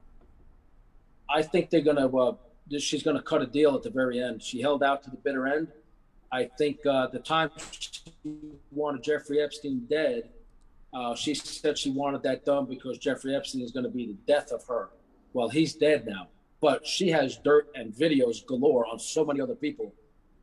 [1.29, 2.17] I think they're going to.
[2.17, 2.35] Uh,
[2.79, 4.41] she's going to cut a deal at the very end.
[4.41, 5.67] She held out to the bitter end.
[6.31, 8.01] I think uh, the time she
[8.71, 10.29] wanted Jeffrey Epstein dead,
[10.93, 14.17] uh, she said she wanted that done because Jeffrey Epstein is going to be the
[14.25, 14.89] death of her.
[15.33, 16.27] Well, he's dead now,
[16.61, 19.93] but she has dirt and videos galore on so many other people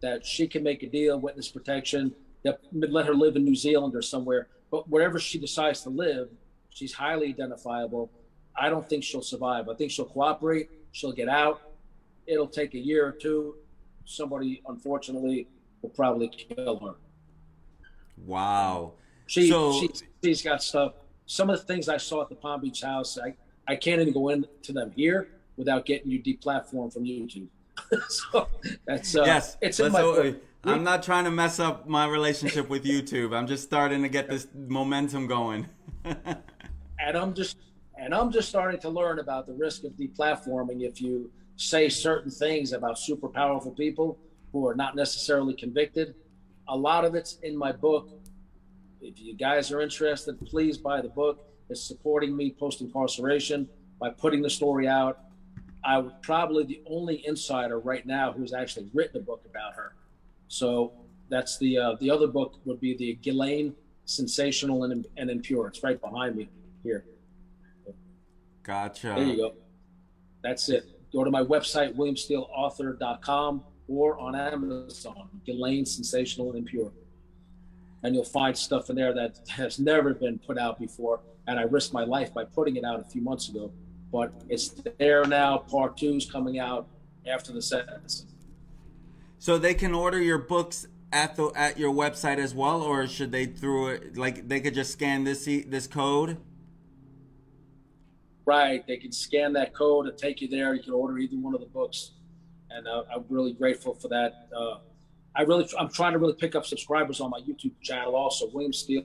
[0.01, 3.95] that she can make a deal, witness protection, that let her live in New Zealand
[3.95, 4.49] or somewhere.
[4.71, 6.29] But wherever she decides to live,
[6.71, 8.11] she's highly identifiable.
[8.57, 9.69] I don't think she'll survive.
[9.69, 10.71] I think she'll cooperate.
[10.93, 11.63] She'll get out.
[12.27, 13.57] It'll take a year or two.
[14.05, 15.49] Somebody, unfortunately,
[15.85, 16.95] will probably kill her.
[18.27, 18.95] Wow.
[19.27, 19.91] She, so, she
[20.23, 20.95] she's got stuff.
[21.27, 23.35] Some of the things I saw at the Palm Beach house, I,
[23.71, 27.49] I can't even go into them here without getting you deplatformed from YouTube.
[28.09, 28.49] so
[28.87, 29.57] that's uh, yes.
[29.61, 30.37] It's in my book.
[30.65, 33.37] I'm not trying to mess up my relationship with YouTube.
[33.37, 35.69] I'm just starting to get this momentum going.
[36.05, 37.59] and I'm just
[37.99, 42.31] and I'm just starting to learn about the risk of deplatforming if you say certain
[42.31, 44.19] things about super powerful people
[44.55, 46.15] who are not necessarily convicted.
[46.69, 48.09] A lot of it's in my book.
[49.03, 51.47] If you guys are interested, please buy the book.
[51.69, 53.69] It's supporting me post incarceration
[54.01, 55.19] by putting the story out
[55.85, 59.95] I'm probably the only insider right now who's actually written a book about her.
[60.49, 60.93] So
[61.29, 63.75] that's the uh, the other book would be the Ghislaine
[64.07, 65.67] Sensational and, and Impure.
[65.67, 66.49] It's right behind me
[66.83, 67.05] here.
[68.63, 69.15] Gotcha.
[69.17, 69.55] There you go.
[70.43, 70.87] That's it.
[71.13, 76.93] Go to my website, williamsteeleauthor.com or on Amazon, Ghislaine Sensational and Impure.
[78.03, 81.21] And you'll find stuff in there that has never been put out before.
[81.47, 83.73] And I risked my life by putting it out a few months ago
[84.15, 84.69] but it's
[84.99, 85.59] there now.
[85.59, 86.87] Part two is coming out
[87.27, 88.27] after the sentence.
[89.41, 93.33] So they can order your books at the at your website as well, or should
[93.33, 96.37] they through it like they could just scan this this code?
[98.47, 100.75] Right, they can scan that code and take you there.
[100.75, 102.13] You can order either one of the books,
[102.75, 104.49] and uh, I'm really grateful for that.
[104.55, 104.79] Uh,
[105.37, 108.17] I really, I'm trying to really pick up subscribers on my YouTube channel.
[108.17, 109.05] Also, William Steele,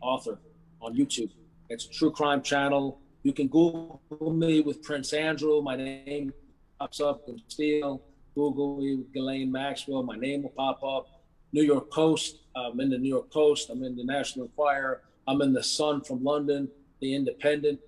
[0.00, 0.38] author,
[0.80, 1.30] on YouTube.
[1.68, 3.00] It's a true crime channel.
[3.22, 5.60] You can Google me with Prince Andrew.
[5.60, 6.32] My name
[6.78, 8.02] pops up with Steele.
[8.34, 10.02] Google me with Ghislaine Maxwell.
[10.02, 11.06] My name will pop up.
[11.52, 12.40] New York Post.
[12.54, 13.70] I'm in the New York Post.
[13.70, 15.02] I'm in the National Enquirer.
[15.26, 16.68] I'm in the Sun from London.
[17.00, 17.80] The Independent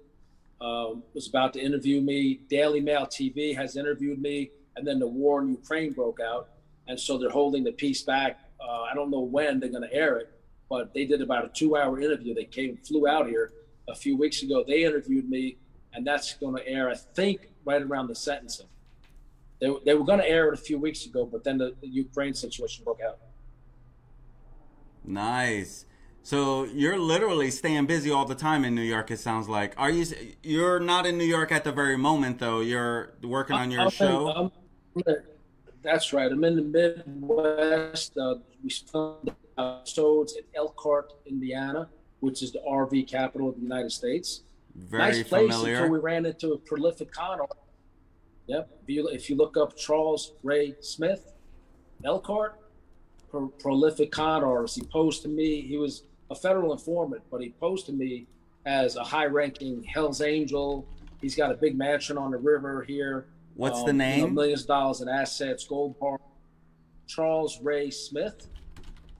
[0.60, 2.40] um, was about to interview me.
[2.48, 4.50] Daily Mail TV has interviewed me.
[4.80, 6.48] And then the war in Ukraine broke out.
[6.88, 8.40] And so they're holding the piece back.
[8.58, 10.32] Uh, I don't know when they're going to air it,
[10.70, 12.32] but they did about a two-hour interview.
[12.32, 13.52] They came, flew out here
[13.88, 14.64] a few weeks ago.
[14.66, 15.58] They interviewed me,
[15.92, 18.68] and that's going to air, I think, right around the sentencing.
[19.60, 21.88] They, they were going to air it a few weeks ago, but then the, the
[21.88, 23.18] Ukraine situation broke out.
[25.04, 25.84] Nice.
[26.22, 29.10] So you're literally staying busy all the time in New York.
[29.10, 29.74] It sounds like.
[29.78, 30.04] Are you?
[30.42, 32.60] You're not in New York at the very moment, though.
[32.60, 34.30] You're working on your I'm show.
[34.30, 34.50] In,
[35.82, 36.30] that's right.
[36.30, 36.62] I'm in the
[37.06, 38.16] Midwest.
[38.16, 41.88] Uh, we filmed episodes in Elkhart, Indiana,
[42.20, 44.42] which is the RV capital of the United States.
[44.74, 45.76] Very nice place familiar.
[45.76, 47.58] until we ran into a prolific con artist.
[48.46, 48.78] Yep.
[48.82, 51.32] If you, if you look up Charles Ray Smith,
[52.04, 52.60] Elkhart,
[53.30, 54.76] pro- prolific con artist.
[54.76, 55.60] He posed to me.
[55.62, 58.26] He was a federal informant, but he posed to me
[58.66, 60.86] as a high-ranking Hell's Angel.
[61.20, 63.26] He's got a big mansion on the river here.
[63.54, 64.34] What's Um, the you know, name?
[64.34, 66.18] millions of dollars in assets, gold bar.
[67.06, 68.48] Charles Ray Smith,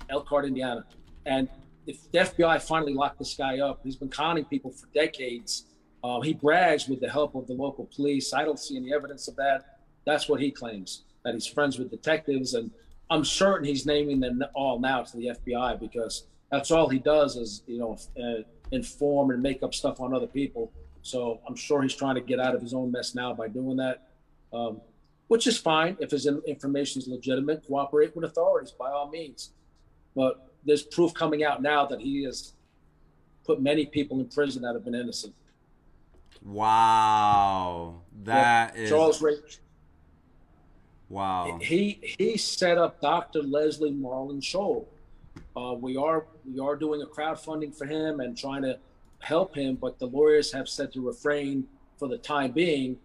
[0.08, 0.84] Elkhart, Indiana.
[1.26, 1.48] And
[1.86, 5.66] if the FBI finally locked this guy up, he's been conning people for decades.
[6.04, 8.32] Um, he brags with the help of the local police.
[8.32, 9.80] I don't see any evidence of that.
[10.06, 12.70] That's what he claims that he's friends with detectives, and
[13.10, 17.36] I'm certain he's naming them all now to the FBI because that's all he does
[17.36, 20.72] is you know uh, inform and make up stuff on other people.
[21.02, 23.76] So I'm sure he's trying to get out of his own mess now by doing
[23.76, 24.08] that,
[24.52, 24.80] um,
[25.28, 27.64] which is fine if his information is legitimate.
[27.66, 29.50] Cooperate with authorities by all means,
[30.14, 32.52] but there's proof coming out now that he has
[33.44, 35.34] put many people in prison that have been innocent.
[36.42, 39.36] Wow, that is Charles Ray.
[41.08, 41.58] wow.
[41.60, 43.42] He he set up Dr.
[43.42, 44.86] Leslie Marlin Scholl.
[45.56, 48.78] Uh, we are we are doing a crowdfunding for him and trying to
[49.20, 51.66] help him, but the lawyers have said to refrain
[51.98, 52.96] for the time being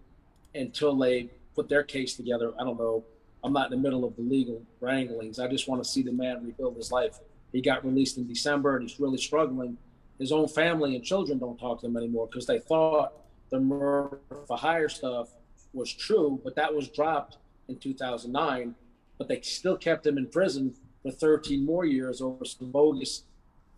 [0.56, 2.54] until they put their case together.
[2.60, 3.04] I don't know.
[3.44, 5.40] I'm not in the middle of the legal wranglings.
[5.40, 7.20] I just want to see the man rebuild his life.
[7.52, 9.78] He got released in December and he's really struggling.
[10.20, 13.14] His own family and children don't talk to him anymore because they thought
[13.52, 15.30] the murder for hire stuff
[15.74, 17.38] was true, but that was dropped
[17.68, 18.76] in 2009.
[19.18, 23.24] But they still kept him in prison for 13 more years over some bogus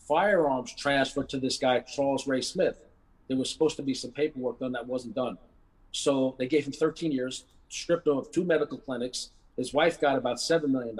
[0.07, 2.79] firearms transferred to this guy, Charles Ray Smith.
[3.27, 5.37] There was supposed to be some paperwork done that wasn't done.
[5.97, 9.31] So they gave him 13 years, stripped him of two medical clinics.
[9.57, 10.97] His wife got about $7 million.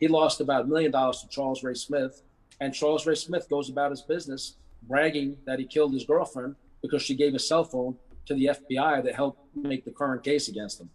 [0.00, 2.22] He lost about a million dollars to Charles Ray Smith.
[2.60, 7.02] And Charles Ray Smith goes about his business bragging that he killed his girlfriend because
[7.02, 10.80] she gave a cell phone to the FBI that helped make the current case against
[10.80, 10.90] him.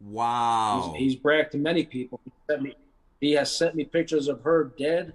[0.00, 0.94] Wow.
[0.96, 2.20] He's, he's bragged to many people.
[2.24, 2.74] He, sent me,
[3.20, 5.14] he has sent me pictures of her dead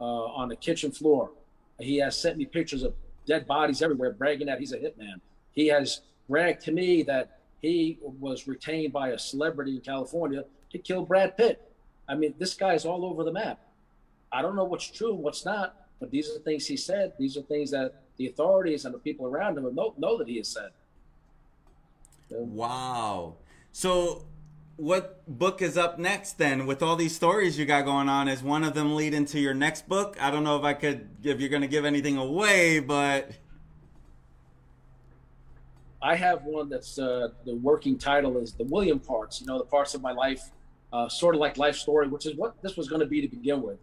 [0.00, 1.30] uh, on the kitchen floor.
[1.78, 2.94] He has sent me pictures of
[3.26, 5.20] dead bodies everywhere, bragging that he's a hitman.
[5.52, 10.78] He has bragged to me that he was retained by a celebrity in California to
[10.78, 11.72] kill Brad Pitt.
[12.08, 13.60] I mean, this guy's all over the map.
[14.32, 17.12] I don't know what's true and what's not, but these are things he said.
[17.18, 20.36] These are things that the authorities and the people around him know, know that he
[20.38, 20.70] has said.
[22.28, 23.34] Wow.
[23.72, 24.24] So,
[24.76, 26.66] what book is up next then?
[26.66, 29.54] With all these stories you got going on, is one of them lead into your
[29.54, 30.16] next book?
[30.20, 33.30] I don't know if I could, if you're going to give anything away, but
[36.02, 39.40] I have one that's uh, the working title is the William parts.
[39.40, 40.50] You know, the parts of my life,
[40.92, 43.28] uh, sort of like life story, which is what this was going to be to
[43.28, 43.78] begin with.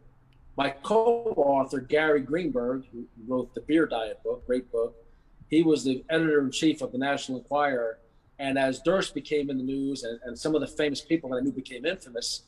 [0.55, 4.95] My co-author Gary Greenberg, who wrote the Beer Diet book, great book,
[5.49, 7.99] he was the editor in chief of the National Enquirer.
[8.39, 11.37] And as Durst became in the news, and, and some of the famous people that
[11.37, 12.43] I knew became infamous,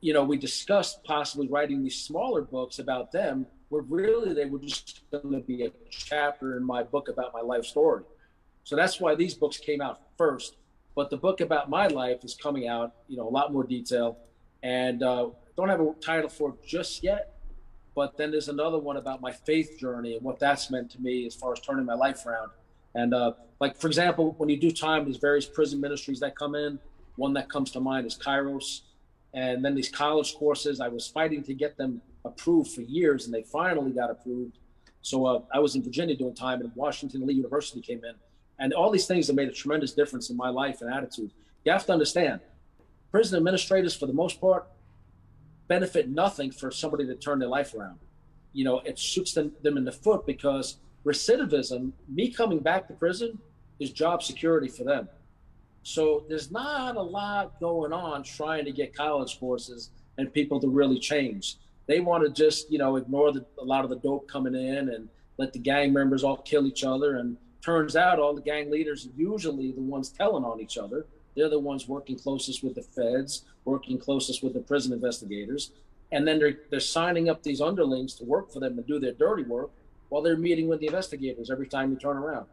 [0.00, 4.58] you know, we discussed possibly writing these smaller books about them, where really they were
[4.58, 8.04] just going to be a chapter in my book about my life story.
[8.64, 10.56] So that's why these books came out first.
[10.94, 14.18] But the book about my life is coming out, you know, a lot more detail.
[14.62, 17.34] And uh, don't have a title for it just yet.
[17.94, 21.26] But then there's another one about my faith journey and what that's meant to me
[21.26, 22.50] as far as turning my life around.
[22.94, 26.54] And uh, like, for example, when you do time, there's various prison ministries that come
[26.54, 26.78] in.
[27.16, 28.80] One that comes to mind is Kairos.
[29.32, 33.34] And then these college courses, I was fighting to get them approved for years, and
[33.34, 34.58] they finally got approved.
[35.02, 38.14] So uh, I was in Virginia doing time, and Washington Lee University came in.
[38.58, 41.32] And all these things have made a tremendous difference in my life and attitude.
[41.64, 42.40] You have to understand,
[43.10, 44.66] prison administrators, for the most part,
[45.66, 47.98] benefit nothing for somebody to turn their life around.
[48.52, 52.94] You know, it shoots them, them in the foot because recidivism, me coming back to
[52.94, 53.38] prison,
[53.80, 55.08] is job security for them.
[55.82, 60.68] So there's not a lot going on trying to get college courses and people to
[60.68, 61.56] really change.
[61.86, 64.88] They want to just, you know, ignore the, a lot of the dope coming in
[64.90, 67.16] and let the gang members all kill each other.
[67.16, 71.06] And turns out all the gang leaders are usually the ones telling on each other.
[71.34, 75.72] They're the ones working closest with the feds, working closest with the prison investigators.
[76.12, 79.12] and then they're they're signing up these underlings to work for them and do their
[79.12, 79.70] dirty work
[80.10, 82.46] while they're meeting with the investigators every time you turn around.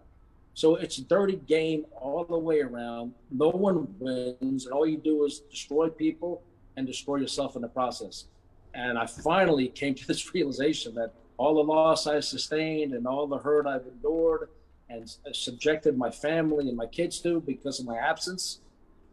[0.54, 3.14] So it's a dirty game all the way around.
[3.30, 6.42] No one wins, and all you do is destroy people
[6.76, 8.26] and destroy yourself in the process.
[8.74, 13.28] And I finally came to this realization that all the loss I sustained and all
[13.28, 14.50] the hurt I've endured
[14.92, 18.60] and subjected my family and my kids to because of my absence,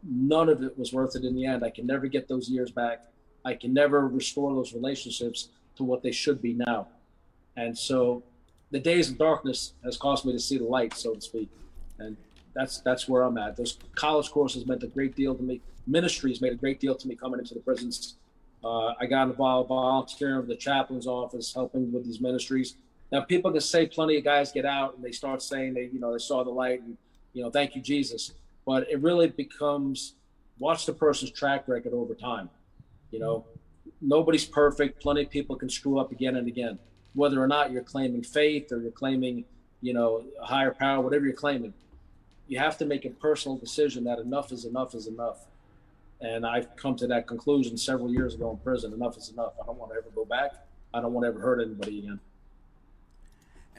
[0.03, 1.63] none of it was worth it in the end.
[1.63, 3.05] I can never get those years back.
[3.45, 6.87] I can never restore those relationships to what they should be now.
[7.55, 8.23] And so
[8.71, 11.49] the days of darkness has caused me to see the light, so to speak.
[11.97, 12.17] And
[12.53, 13.55] that's that's where I'm at.
[13.55, 15.61] Those college courses meant a great deal to me.
[15.87, 18.15] Ministries made a great deal to me coming into the prisons.
[18.63, 22.75] Uh, I got involved volunteering with the chaplain's office, helping with these ministries.
[23.11, 25.99] Now, people can say plenty of guys get out and they start saying they, you
[25.99, 26.97] know, they saw the light and,
[27.33, 28.33] you know, thank you, Jesus.
[28.65, 30.13] But it really becomes
[30.59, 32.49] watch the person's track record over time.
[33.11, 33.45] You know,
[34.01, 35.01] nobody's perfect.
[35.01, 36.77] Plenty of people can screw up again and again
[37.13, 39.43] whether or not you're claiming faith or you're claiming,
[39.81, 41.73] you know, a higher power, whatever you're claiming,
[42.47, 45.45] you have to make a personal decision that enough is enough is enough.
[46.21, 48.93] And I've come to that conclusion several years ago in prison.
[48.93, 49.53] Enough is enough.
[49.61, 50.51] I don't want to ever go back.
[50.93, 52.19] I don't want to ever hurt anybody again.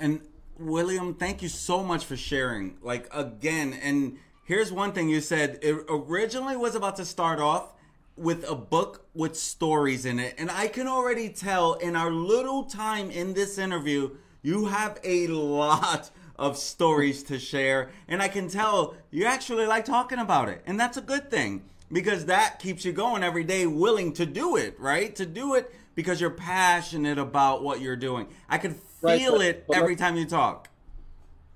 [0.00, 0.22] And
[0.58, 2.78] William, thank you so much for sharing.
[2.82, 5.58] Like again, and here's one thing you said.
[5.62, 7.74] It originally was about to start off
[8.16, 10.34] with a book with stories in it.
[10.38, 15.26] And I can already tell in our little time in this interview, you have a
[15.28, 17.90] lot of stories to share.
[18.08, 20.62] And I can tell you actually like talking about it.
[20.66, 24.56] And that's a good thing because that keeps you going every day, willing to do
[24.56, 25.14] it, right?
[25.16, 28.28] To do it because you're passionate about what you're doing.
[28.48, 30.68] I can feel right, it every time you talk.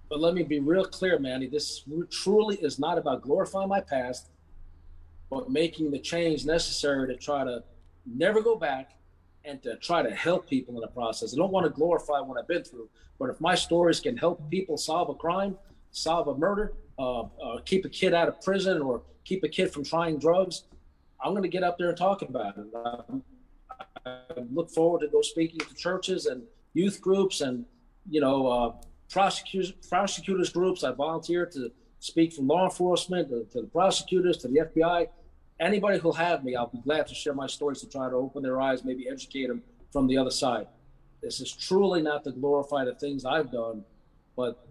[0.09, 1.47] But let me be real clear, Manny.
[1.47, 4.31] This truly is not about glorifying my past
[5.35, 7.63] but making the change necessary to try to
[8.07, 8.93] never go back
[9.45, 11.35] and to try to help people in the process.
[11.35, 14.49] I don't want to glorify what I've been through, but if my stories can help
[14.51, 15.57] people solve a crime,
[15.91, 17.27] solve a murder, uh, uh,
[17.65, 20.65] keep a kid out of prison, or keep a kid from trying drugs,
[21.23, 22.67] I'm going to get up there and talk about it.
[24.07, 24.19] I, I
[24.53, 26.43] look forward to go speaking to churches and
[26.75, 27.65] youth groups and
[28.09, 28.73] you know uh,
[29.09, 30.85] prosecutors prosecutors groups.
[30.85, 35.09] I volunteer to speak from law enforcement to, to the prosecutors to the FBI
[35.61, 38.43] anybody who'll have me, I'll be glad to share my stories to try to open
[38.43, 40.67] their eyes, maybe educate them from the other side.
[41.23, 43.85] This is truly not to glorify the things I've done,
[44.37, 44.67] but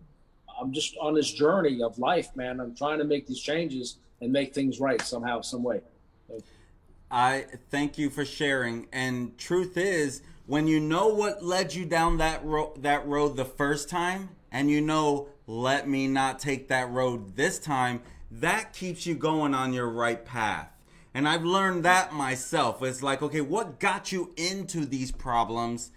[0.59, 2.59] I'm just on this journey of life, man.
[2.59, 5.81] I'm trying to make these changes and make things right somehow, some way.
[7.09, 8.87] I thank you for sharing.
[8.91, 13.45] And truth is, when you know what led you down that ro- that road the
[13.45, 19.05] first time, and you know, let me not take that road this time, that keeps
[19.05, 20.69] you going on your right path.
[21.13, 22.81] And I've learned that myself.
[22.81, 25.91] It's like, okay, what got you into these problems?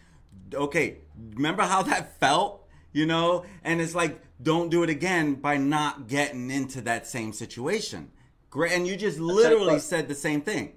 [0.53, 0.99] Okay,
[1.35, 2.69] remember how that felt?
[2.93, 3.45] You know?
[3.65, 8.11] And it's like, don't do it again by not getting into that same situation.
[8.51, 8.73] Great.
[8.73, 10.75] And you just literally said the same thing.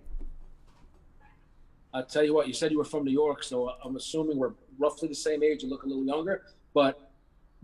[1.93, 4.53] I'll tell you what, you said you were from New York, so I'm assuming we're
[4.77, 5.63] roughly the same age.
[5.63, 6.43] You look a little younger.
[6.73, 7.11] But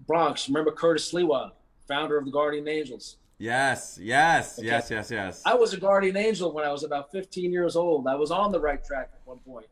[0.08, 1.52] Bronx, remember Curtis Sliwa,
[1.88, 3.18] founder of the Guardian Angels?
[3.38, 4.68] Yes, yes, okay.
[4.68, 5.42] yes, yes, yes.
[5.46, 8.08] I was a guardian angel when I was about 15 years old.
[8.08, 9.66] I was on the right track at one point.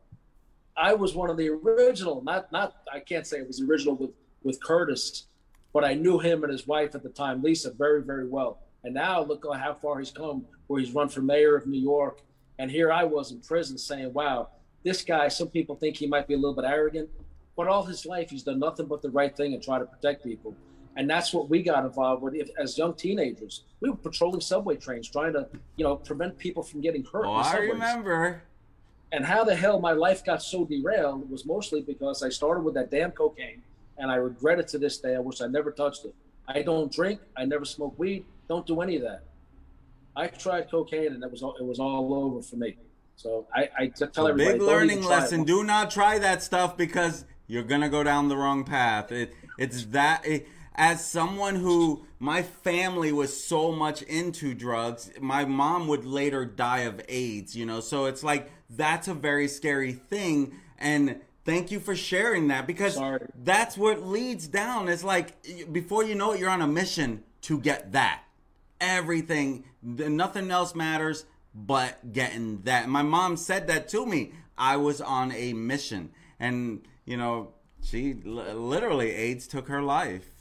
[0.76, 4.12] I was one of the original, not not I can't say it was original with
[4.44, 5.28] with Curtis,
[5.72, 8.60] but I knew him and his wife at the time, Lisa, very very well.
[8.84, 12.22] And now look how far he's come, where he's run for mayor of New York,
[12.60, 14.50] and here I was in prison saying, "Wow,
[14.84, 17.10] this guy." Some people think he might be a little bit arrogant,
[17.56, 20.24] but all his life he's done nothing but the right thing and try to protect
[20.24, 20.56] people.
[20.96, 23.64] And that's what we got involved with as young teenagers.
[23.80, 27.26] We were patrolling subway trains, trying to, you know, prevent people from getting hurt.
[27.26, 28.44] Oh, I remember.
[29.12, 32.74] And how the hell my life got so derailed was mostly because I started with
[32.76, 33.62] that damn cocaine,
[33.98, 35.16] and I regret it to this day.
[35.16, 36.14] I wish I never touched it.
[36.48, 37.22] I don't drink.
[37.38, 38.26] I never smoke weed.
[38.48, 39.24] Don't do any of that.
[40.16, 42.78] I tried cocaine, and it was all, it was all over for me.
[43.16, 44.58] So I, I tell everybody.
[44.58, 48.64] Big learning lesson: Do not try that stuff because you're gonna go down the wrong
[48.64, 49.12] path.
[49.12, 50.26] It, it's that.
[50.26, 56.46] It, as someone who my family was so much into drugs, my mom would later
[56.46, 57.80] die of AIDS, you know.
[57.80, 62.96] So it's like that's a very scary thing and thank you for sharing that because
[62.96, 63.26] Sorry.
[63.44, 64.90] that's what leads down.
[64.90, 65.36] It's like
[65.72, 68.24] before you know it you're on a mission to get that.
[68.82, 72.90] Everything nothing else matters but getting that.
[72.90, 74.34] My mom said that to me.
[74.58, 77.54] I was on a mission and you know,
[77.84, 80.34] she literally AIDS took her life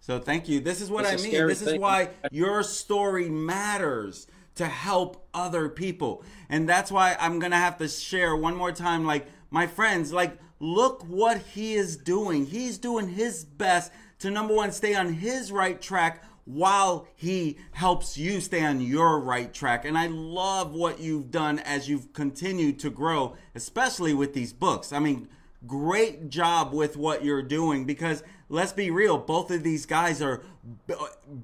[0.00, 0.60] so thank you.
[0.60, 1.46] This is what it's I mean.
[1.46, 4.26] This is why your story matters
[4.56, 6.24] to help other people.
[6.48, 10.12] And that's why I'm going to have to share one more time like my friends,
[10.12, 12.46] like look what he is doing.
[12.46, 16.24] He's doing his best to number 1 stay on his right track
[16.54, 19.84] while he helps you stay on your right track.
[19.84, 24.92] And I love what you've done as you've continued to grow, especially with these books.
[24.92, 25.28] I mean,
[25.66, 30.42] great job with what you're doing because let's be real, both of these guys are
[30.86, 30.94] b-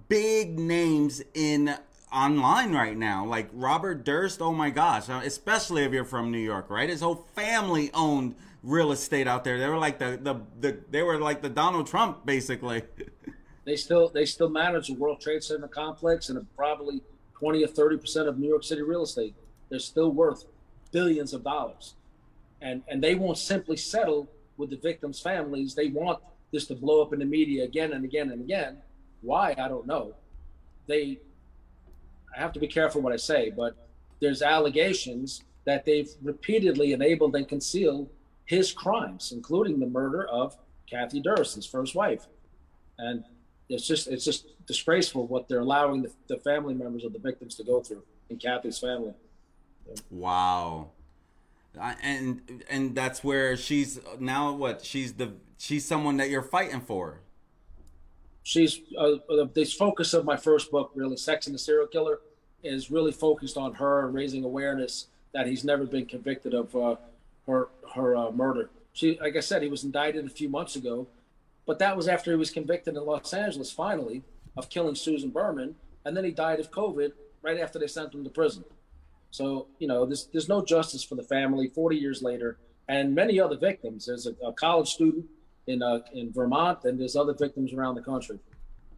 [0.09, 1.77] big names in
[2.13, 3.25] online right now.
[3.25, 6.89] Like Robert Durst, oh my gosh, uh, especially if you're from New York, right?
[6.89, 9.59] His whole family owned real estate out there.
[9.59, 12.83] They were like the the, the they were like the Donald Trump basically.
[13.67, 17.03] they still they still manage the World Trade Center complex and probably
[17.39, 19.35] 20 or 30 percent of New York City real estate.
[19.69, 20.45] They're still worth
[20.93, 21.95] billions of dollars,
[22.63, 25.75] and and they won't simply settle with the victims' families.
[25.75, 26.21] They want
[26.53, 28.79] this to blow up in the media again and again and again.
[29.21, 30.15] Why I don't know.
[30.87, 31.19] They,
[32.35, 33.75] I have to be careful what I say, but
[34.21, 38.09] there's allegations that they've repeatedly enabled and concealed
[38.45, 40.57] his crimes, including the murder of
[40.89, 42.29] Kathy Durst, his first wife,
[42.99, 43.25] and
[43.69, 47.55] it's just it's just disgraceful what they're allowing the, the family members of the victims
[47.57, 49.13] to go through in Kathy's family.
[50.11, 50.91] Wow.
[52.03, 57.21] And and that's where she's now what she's the she's someone that you're fighting for.
[58.43, 62.21] She's uh, the focus of my first book, really, Sex and the Serial Killer,
[62.63, 66.97] is really focused on her and raising awareness that he's never been convicted of uh,
[67.47, 68.71] her her uh, murder.
[68.93, 71.07] She, like I said, he was indicted a few months ago
[71.67, 74.23] but that was after he was convicted in Los Angeles finally
[74.57, 77.13] of killing Susan Berman, and then he died of COVID
[77.43, 78.65] right after they sent him to prison.
[79.31, 81.69] So you know, there's there's no justice for the family.
[81.69, 82.59] Forty years later,
[82.89, 84.07] and many other victims.
[84.07, 85.27] There's a, a college student
[85.67, 88.39] in uh, in Vermont, and there's other victims around the country.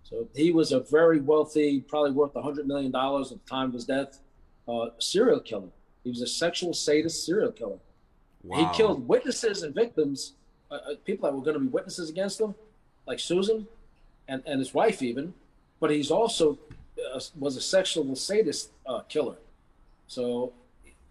[0.02, 3.68] So he was a very wealthy, probably worth a hundred million dollars at the time
[3.68, 4.20] of his death,
[4.66, 5.68] uh, serial killer.
[6.04, 7.78] He was a sexual sadist serial killer.
[8.42, 8.56] Wow.
[8.56, 10.34] He killed witnesses and victims
[10.70, 12.54] uh, uh, people that were going to be witnesses against him,
[13.06, 13.66] like Susan
[14.28, 15.34] and, and his wife even.
[15.80, 16.58] But he's also
[17.14, 19.36] uh, was a sexual sadist uh, killer.
[20.08, 20.52] So,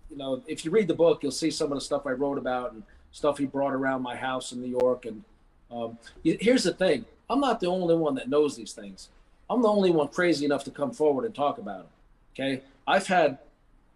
[0.09, 2.37] you know, if you read the book, you'll see some of the stuff I wrote
[2.37, 5.05] about and stuff he brought around my house in New York.
[5.05, 5.23] And
[5.71, 9.09] um, here's the thing: I'm not the only one that knows these things.
[9.49, 11.87] I'm the only one crazy enough to come forward and talk about them.
[12.35, 13.39] Okay, I've had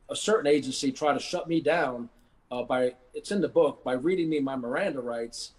[0.09, 2.09] a certain agency try to shut me down
[2.51, 5.51] uh, by it's in the book by reading me my Miranda rights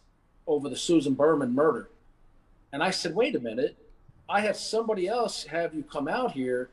[0.47, 1.89] over the Susan Berman murder.
[2.73, 3.77] And I said, wait a minute,
[4.29, 6.71] I have somebody else have you come out here.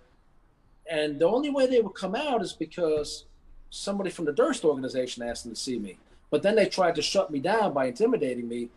[0.89, 3.25] And the only way they would come out is because
[3.69, 5.97] somebody from the Durst organization asked them to see me.
[6.31, 8.69] But then they tried to shut me down by intimidating me.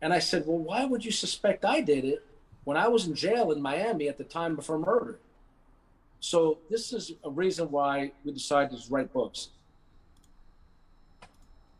[0.00, 2.24] And I said, well, why would you suspect I did it
[2.64, 5.18] when I was in jail in Miami at the time of her murder?
[6.20, 9.50] So this is a reason why we decided to write books.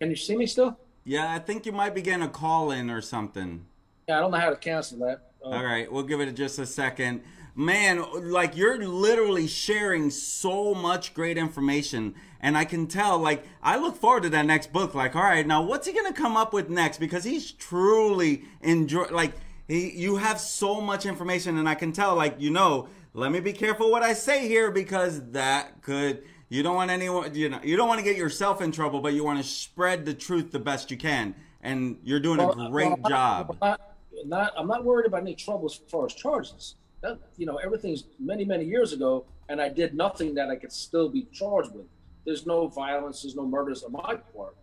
[0.00, 0.78] Can you see me still?
[1.04, 3.66] Yeah, I think you might be getting a call in or something.
[4.08, 5.30] Yeah, I don't know how to cancel that.
[5.44, 7.22] Uh, All right, we'll give it just a second.
[7.54, 12.14] Man, like you're literally sharing so much great information.
[12.40, 14.94] And I can tell, like, I look forward to that next book.
[14.94, 16.98] Like, all right, now what's he going to come up with next?
[16.98, 19.32] Because he's truly enjoy, like,
[19.66, 21.56] he, you have so much information.
[21.56, 24.70] And I can tell, like, you know, let me be careful what I say here
[24.70, 28.60] because that could you don't want anyone, you know, you don't want to get yourself
[28.60, 32.20] in trouble, but you want to spread the truth the best you can, and you're
[32.20, 33.56] doing well, a great well, job.
[33.60, 33.80] Not,
[34.24, 36.76] not, I'm not worried about any trouble as far as charges.
[37.00, 40.72] That, you know, everything's many, many years ago, and I did nothing that I could
[40.72, 41.86] still be charged with.
[42.24, 44.56] There's no violence, there's no murders on my part.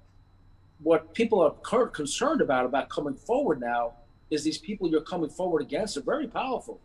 [0.82, 3.94] What people are concerned about about coming forward now
[4.30, 6.80] is these people you're coming forward against are very powerful.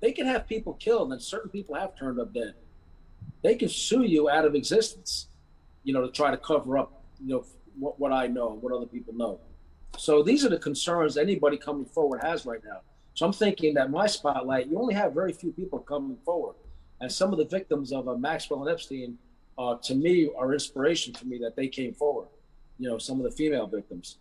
[0.00, 2.54] They can have people killed, and certain people have turned up dead
[3.46, 5.28] they can sue you out of existence,
[5.84, 7.44] you know, to try to cover up, you know,
[7.78, 9.38] what, what I know, what other people know.
[9.96, 12.80] So these are the concerns anybody coming forward has right now.
[13.14, 16.56] So I'm thinking that my spotlight, you only have very few people coming forward,
[17.00, 19.16] and some of the victims of uh, Maxwell and Epstein,
[19.56, 22.26] uh, to me, are inspiration for me that they came forward.
[22.80, 24.18] You know, some of the female victims.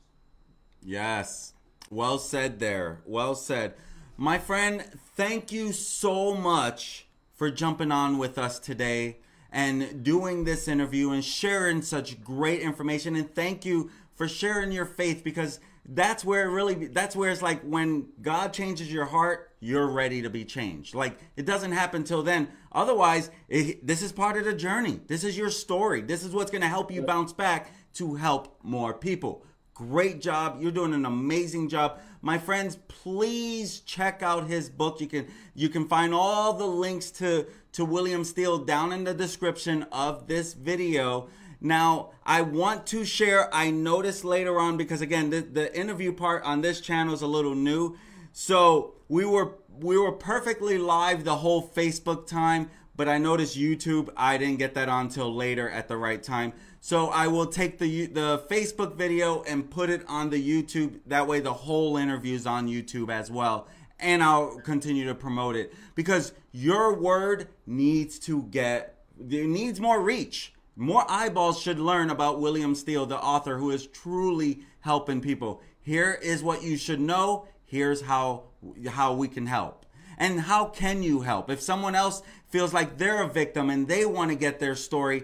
[0.83, 1.53] Yes,
[1.89, 3.01] well said there.
[3.05, 3.73] Well said,
[4.17, 4.85] my friend.
[5.15, 7.04] Thank you so much
[7.35, 9.17] for jumping on with us today
[9.51, 13.15] and doing this interview and sharing such great information.
[13.15, 17.43] And thank you for sharing your faith because that's where it really that's where it's
[17.43, 20.95] like when God changes your heart, you're ready to be changed.
[20.95, 22.47] Like it doesn't happen till then.
[22.71, 24.99] Otherwise, it, this is part of the journey.
[25.07, 26.01] This is your story.
[26.01, 29.45] This is what's going to help you bounce back to help more people.
[29.75, 30.61] Great job.
[30.61, 31.99] You're doing an amazing job.
[32.21, 35.01] My friends, please check out his book.
[35.01, 39.13] You can you can find all the links to to William Steel down in the
[39.13, 41.27] description of this video.
[41.59, 46.43] Now, I want to share, I noticed later on, because again, the, the interview part
[46.43, 47.97] on this channel is a little new.
[48.31, 54.09] So we were we were perfectly live the whole Facebook time, but I noticed YouTube,
[54.15, 56.53] I didn't get that on till later at the right time.
[56.85, 60.99] So I will take the the Facebook video and put it on the YouTube.
[61.07, 63.67] That way, the whole interview is on YouTube as well,
[63.99, 69.99] and I'll continue to promote it because your word needs to get there needs more
[69.99, 70.53] reach.
[70.75, 75.63] More eyeballs should learn about William Steel, the author who is truly helping people.
[75.81, 77.47] Here is what you should know.
[77.65, 78.43] Here's how
[78.89, 79.87] how we can help.
[80.19, 81.49] And how can you help?
[81.49, 85.23] If someone else feels like they're a victim and they want to get their story,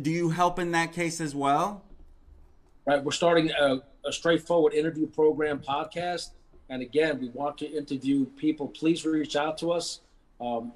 [0.00, 1.82] do you help in that case as well?
[2.86, 3.02] Right.
[3.02, 6.30] We're starting a, a straightforward interview program podcast.
[6.68, 8.68] And again, we want to interview people.
[8.68, 10.00] Please reach out to us
[10.40, 10.72] um,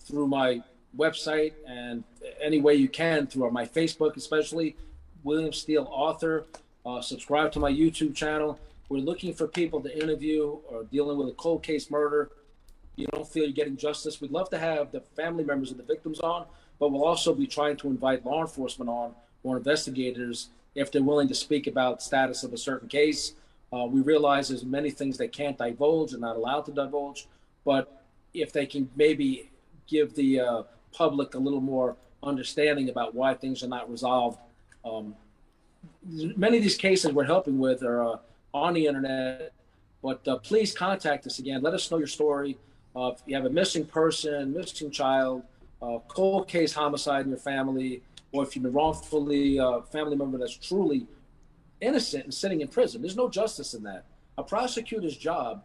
[0.00, 0.62] through my
[0.96, 2.04] website and
[2.42, 4.76] any way you can through my Facebook, especially
[5.22, 6.46] William Steel author.
[6.86, 8.58] Uh, subscribe to my YouTube channel.
[8.88, 12.30] We're looking for people to interview or dealing with a cold case murder.
[12.96, 14.20] You don't feel you're getting justice.
[14.20, 16.44] We'd love to have the family members of the victims on,
[16.78, 21.28] but we'll also be trying to invite law enforcement on or investigators if they're willing
[21.28, 23.34] to speak about status of a certain case.
[23.72, 27.26] Uh, we realize there's many things they can't divulge and not allowed to divulge,
[27.64, 29.50] but if they can maybe
[29.86, 30.62] give the uh,
[30.92, 34.38] public a little more understanding about why things are not resolved.
[34.84, 35.14] Um,
[36.02, 38.16] many of these cases we're helping with are uh,
[38.52, 39.52] on the internet,
[40.02, 41.62] but uh, please contact us again.
[41.62, 42.56] Let us know your story.
[42.96, 45.42] If you have a missing person, missing child,
[46.08, 50.38] cold case homicide in your family, or if you've been wrongfully a uh, family member
[50.38, 51.06] that's truly
[51.80, 54.04] innocent and sitting in prison, there's no justice in that.
[54.38, 55.64] A prosecutor's job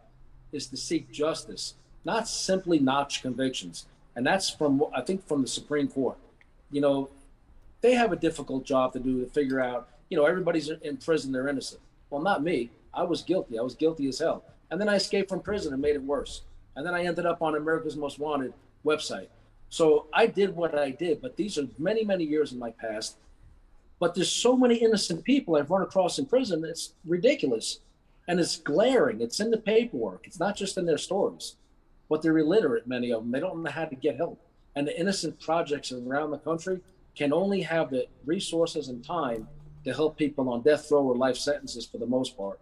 [0.52, 5.48] is to seek justice, not simply notch convictions and that's from I think from the
[5.48, 6.18] Supreme Court.
[6.70, 7.10] You know,
[7.80, 9.88] they have a difficult job to do to figure out.
[10.08, 11.80] You know, everybody's in prison; they're innocent.
[12.10, 12.70] Well, not me.
[12.92, 13.58] I was guilty.
[13.58, 14.44] I was guilty as hell.
[14.70, 16.42] And then I escaped from prison and made it worse.
[16.76, 18.52] And then I ended up on America's Most Wanted
[18.84, 19.28] website.
[19.70, 23.16] So I did what I did, but these are many, many years in my past.
[23.98, 27.80] But there's so many innocent people I've run across in prison, it's ridiculous.
[28.28, 29.20] And it's glaring.
[29.20, 30.24] It's in the paperwork.
[30.24, 31.56] It's not just in their stories
[32.10, 33.30] but they're illiterate, many of them.
[33.30, 34.44] They don't know how to get help.
[34.74, 36.80] And the innocent projects around the country
[37.16, 39.48] can only have the resources and time
[39.84, 42.60] to help people on death row or life sentences for the most part.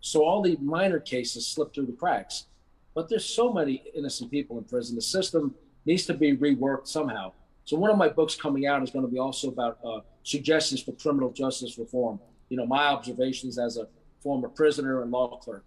[0.00, 2.46] So all the minor cases slip through the cracks.
[2.94, 4.94] But there's so many innocent people in prison.
[4.94, 5.54] The system
[5.86, 7.32] needs to be reworked somehow.
[7.64, 10.82] So one of my books coming out is going to be also about uh, suggestions
[10.82, 12.20] for criminal justice reform.
[12.48, 13.88] You know, my observations as a
[14.20, 15.64] former prisoner and law clerk.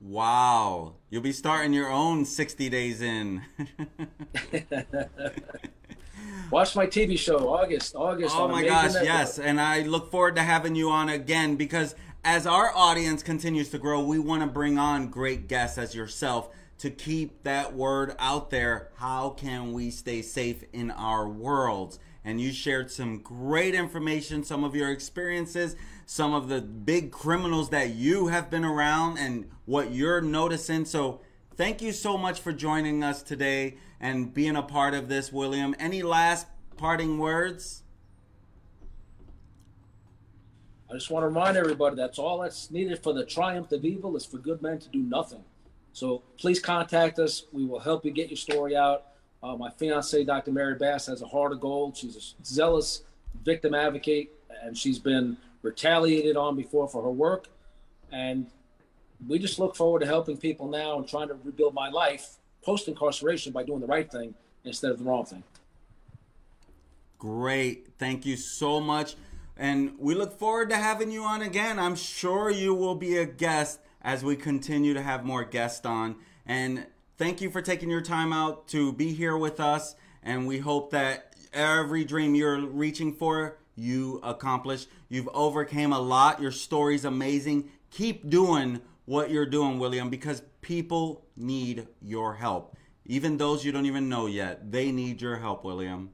[0.00, 0.94] Wow.
[1.10, 3.42] You'll be starting your own 60 days in.
[6.50, 7.94] Watch my TV show, August.
[7.94, 8.34] August.
[8.36, 9.04] Oh my gosh, Network.
[9.04, 9.38] yes.
[9.38, 11.94] And I look forward to having you on again because
[12.24, 16.50] as our audience continues to grow, we want to bring on great guests as yourself
[16.78, 18.90] to keep that word out there.
[18.96, 21.98] How can we stay safe in our worlds?
[22.24, 25.76] And you shared some great information, some of your experiences
[26.12, 30.84] some of the big criminals that you have been around and what you're noticing.
[30.84, 31.22] So,
[31.56, 35.74] thank you so much for joining us today and being a part of this, William.
[35.78, 36.46] Any last
[36.76, 37.82] parting words?
[40.90, 44.14] I just want to remind everybody that's all that's needed for the triumph of evil
[44.14, 45.42] is for good men to do nothing.
[45.92, 47.46] So please contact us.
[47.52, 49.06] We will help you get your story out.
[49.42, 50.52] Uh, my fiance, Dr.
[50.52, 51.96] Mary Bass, has a heart of gold.
[51.96, 53.02] She's a zealous
[53.44, 54.30] victim advocate,
[54.62, 57.48] and she's been retaliated on before for her work.
[58.12, 58.46] And
[59.26, 62.88] we just look forward to helping people now and trying to rebuild my life post
[62.88, 64.34] incarceration by doing the right thing
[64.64, 65.42] instead of the wrong thing.
[67.18, 67.88] Great.
[67.98, 69.16] Thank you so much.
[69.56, 71.78] And we look forward to having you on again.
[71.78, 76.16] I'm sure you will be a guest as we continue to have more guests on.
[76.44, 76.86] And
[77.16, 79.94] thank you for taking your time out to be here with us.
[80.22, 84.88] And we hope that every dream you're reaching for you accomplished.
[85.08, 86.40] You've overcame a lot.
[86.40, 87.70] Your story's amazing.
[87.90, 92.76] Keep doing what you're doing, William, because people need your help.
[93.04, 96.10] Even those you don't even know yet, they need your help, William.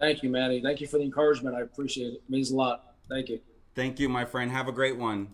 [0.00, 0.60] Thank you, Manny.
[0.60, 1.56] Thank you for the encouragement.
[1.56, 2.14] I appreciate it.
[2.14, 2.94] It means a lot.
[3.08, 3.40] Thank you.
[3.74, 4.50] Thank you, my friend.
[4.50, 5.28] Have a great one.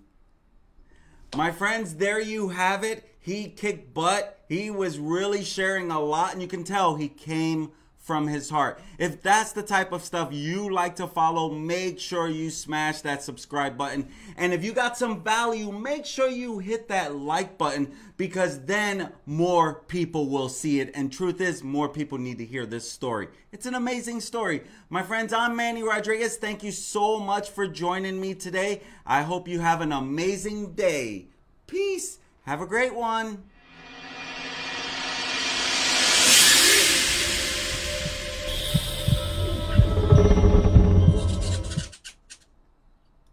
[1.37, 3.03] My friends, there you have it.
[3.19, 4.39] He kicked butt.
[4.49, 7.73] He was really sharing a lot, and you can tell he came
[8.05, 8.79] from his heart.
[8.99, 13.23] If that's the type of stuff you like to follow, make sure you smash that
[13.23, 14.09] subscribe button.
[14.37, 19.11] And if you got some value, make sure you hit that like button because then
[19.25, 20.91] more people will see it.
[20.95, 23.29] And truth is, more people need to hear this story.
[23.53, 24.65] It's an amazing story.
[24.91, 26.37] My friends, I'm Manny Rodriguez.
[26.37, 28.83] Thank you so much for joining me today.
[29.07, 31.29] I hope you have an amazing day.
[31.67, 32.19] Peace.
[32.43, 33.45] Have a great one.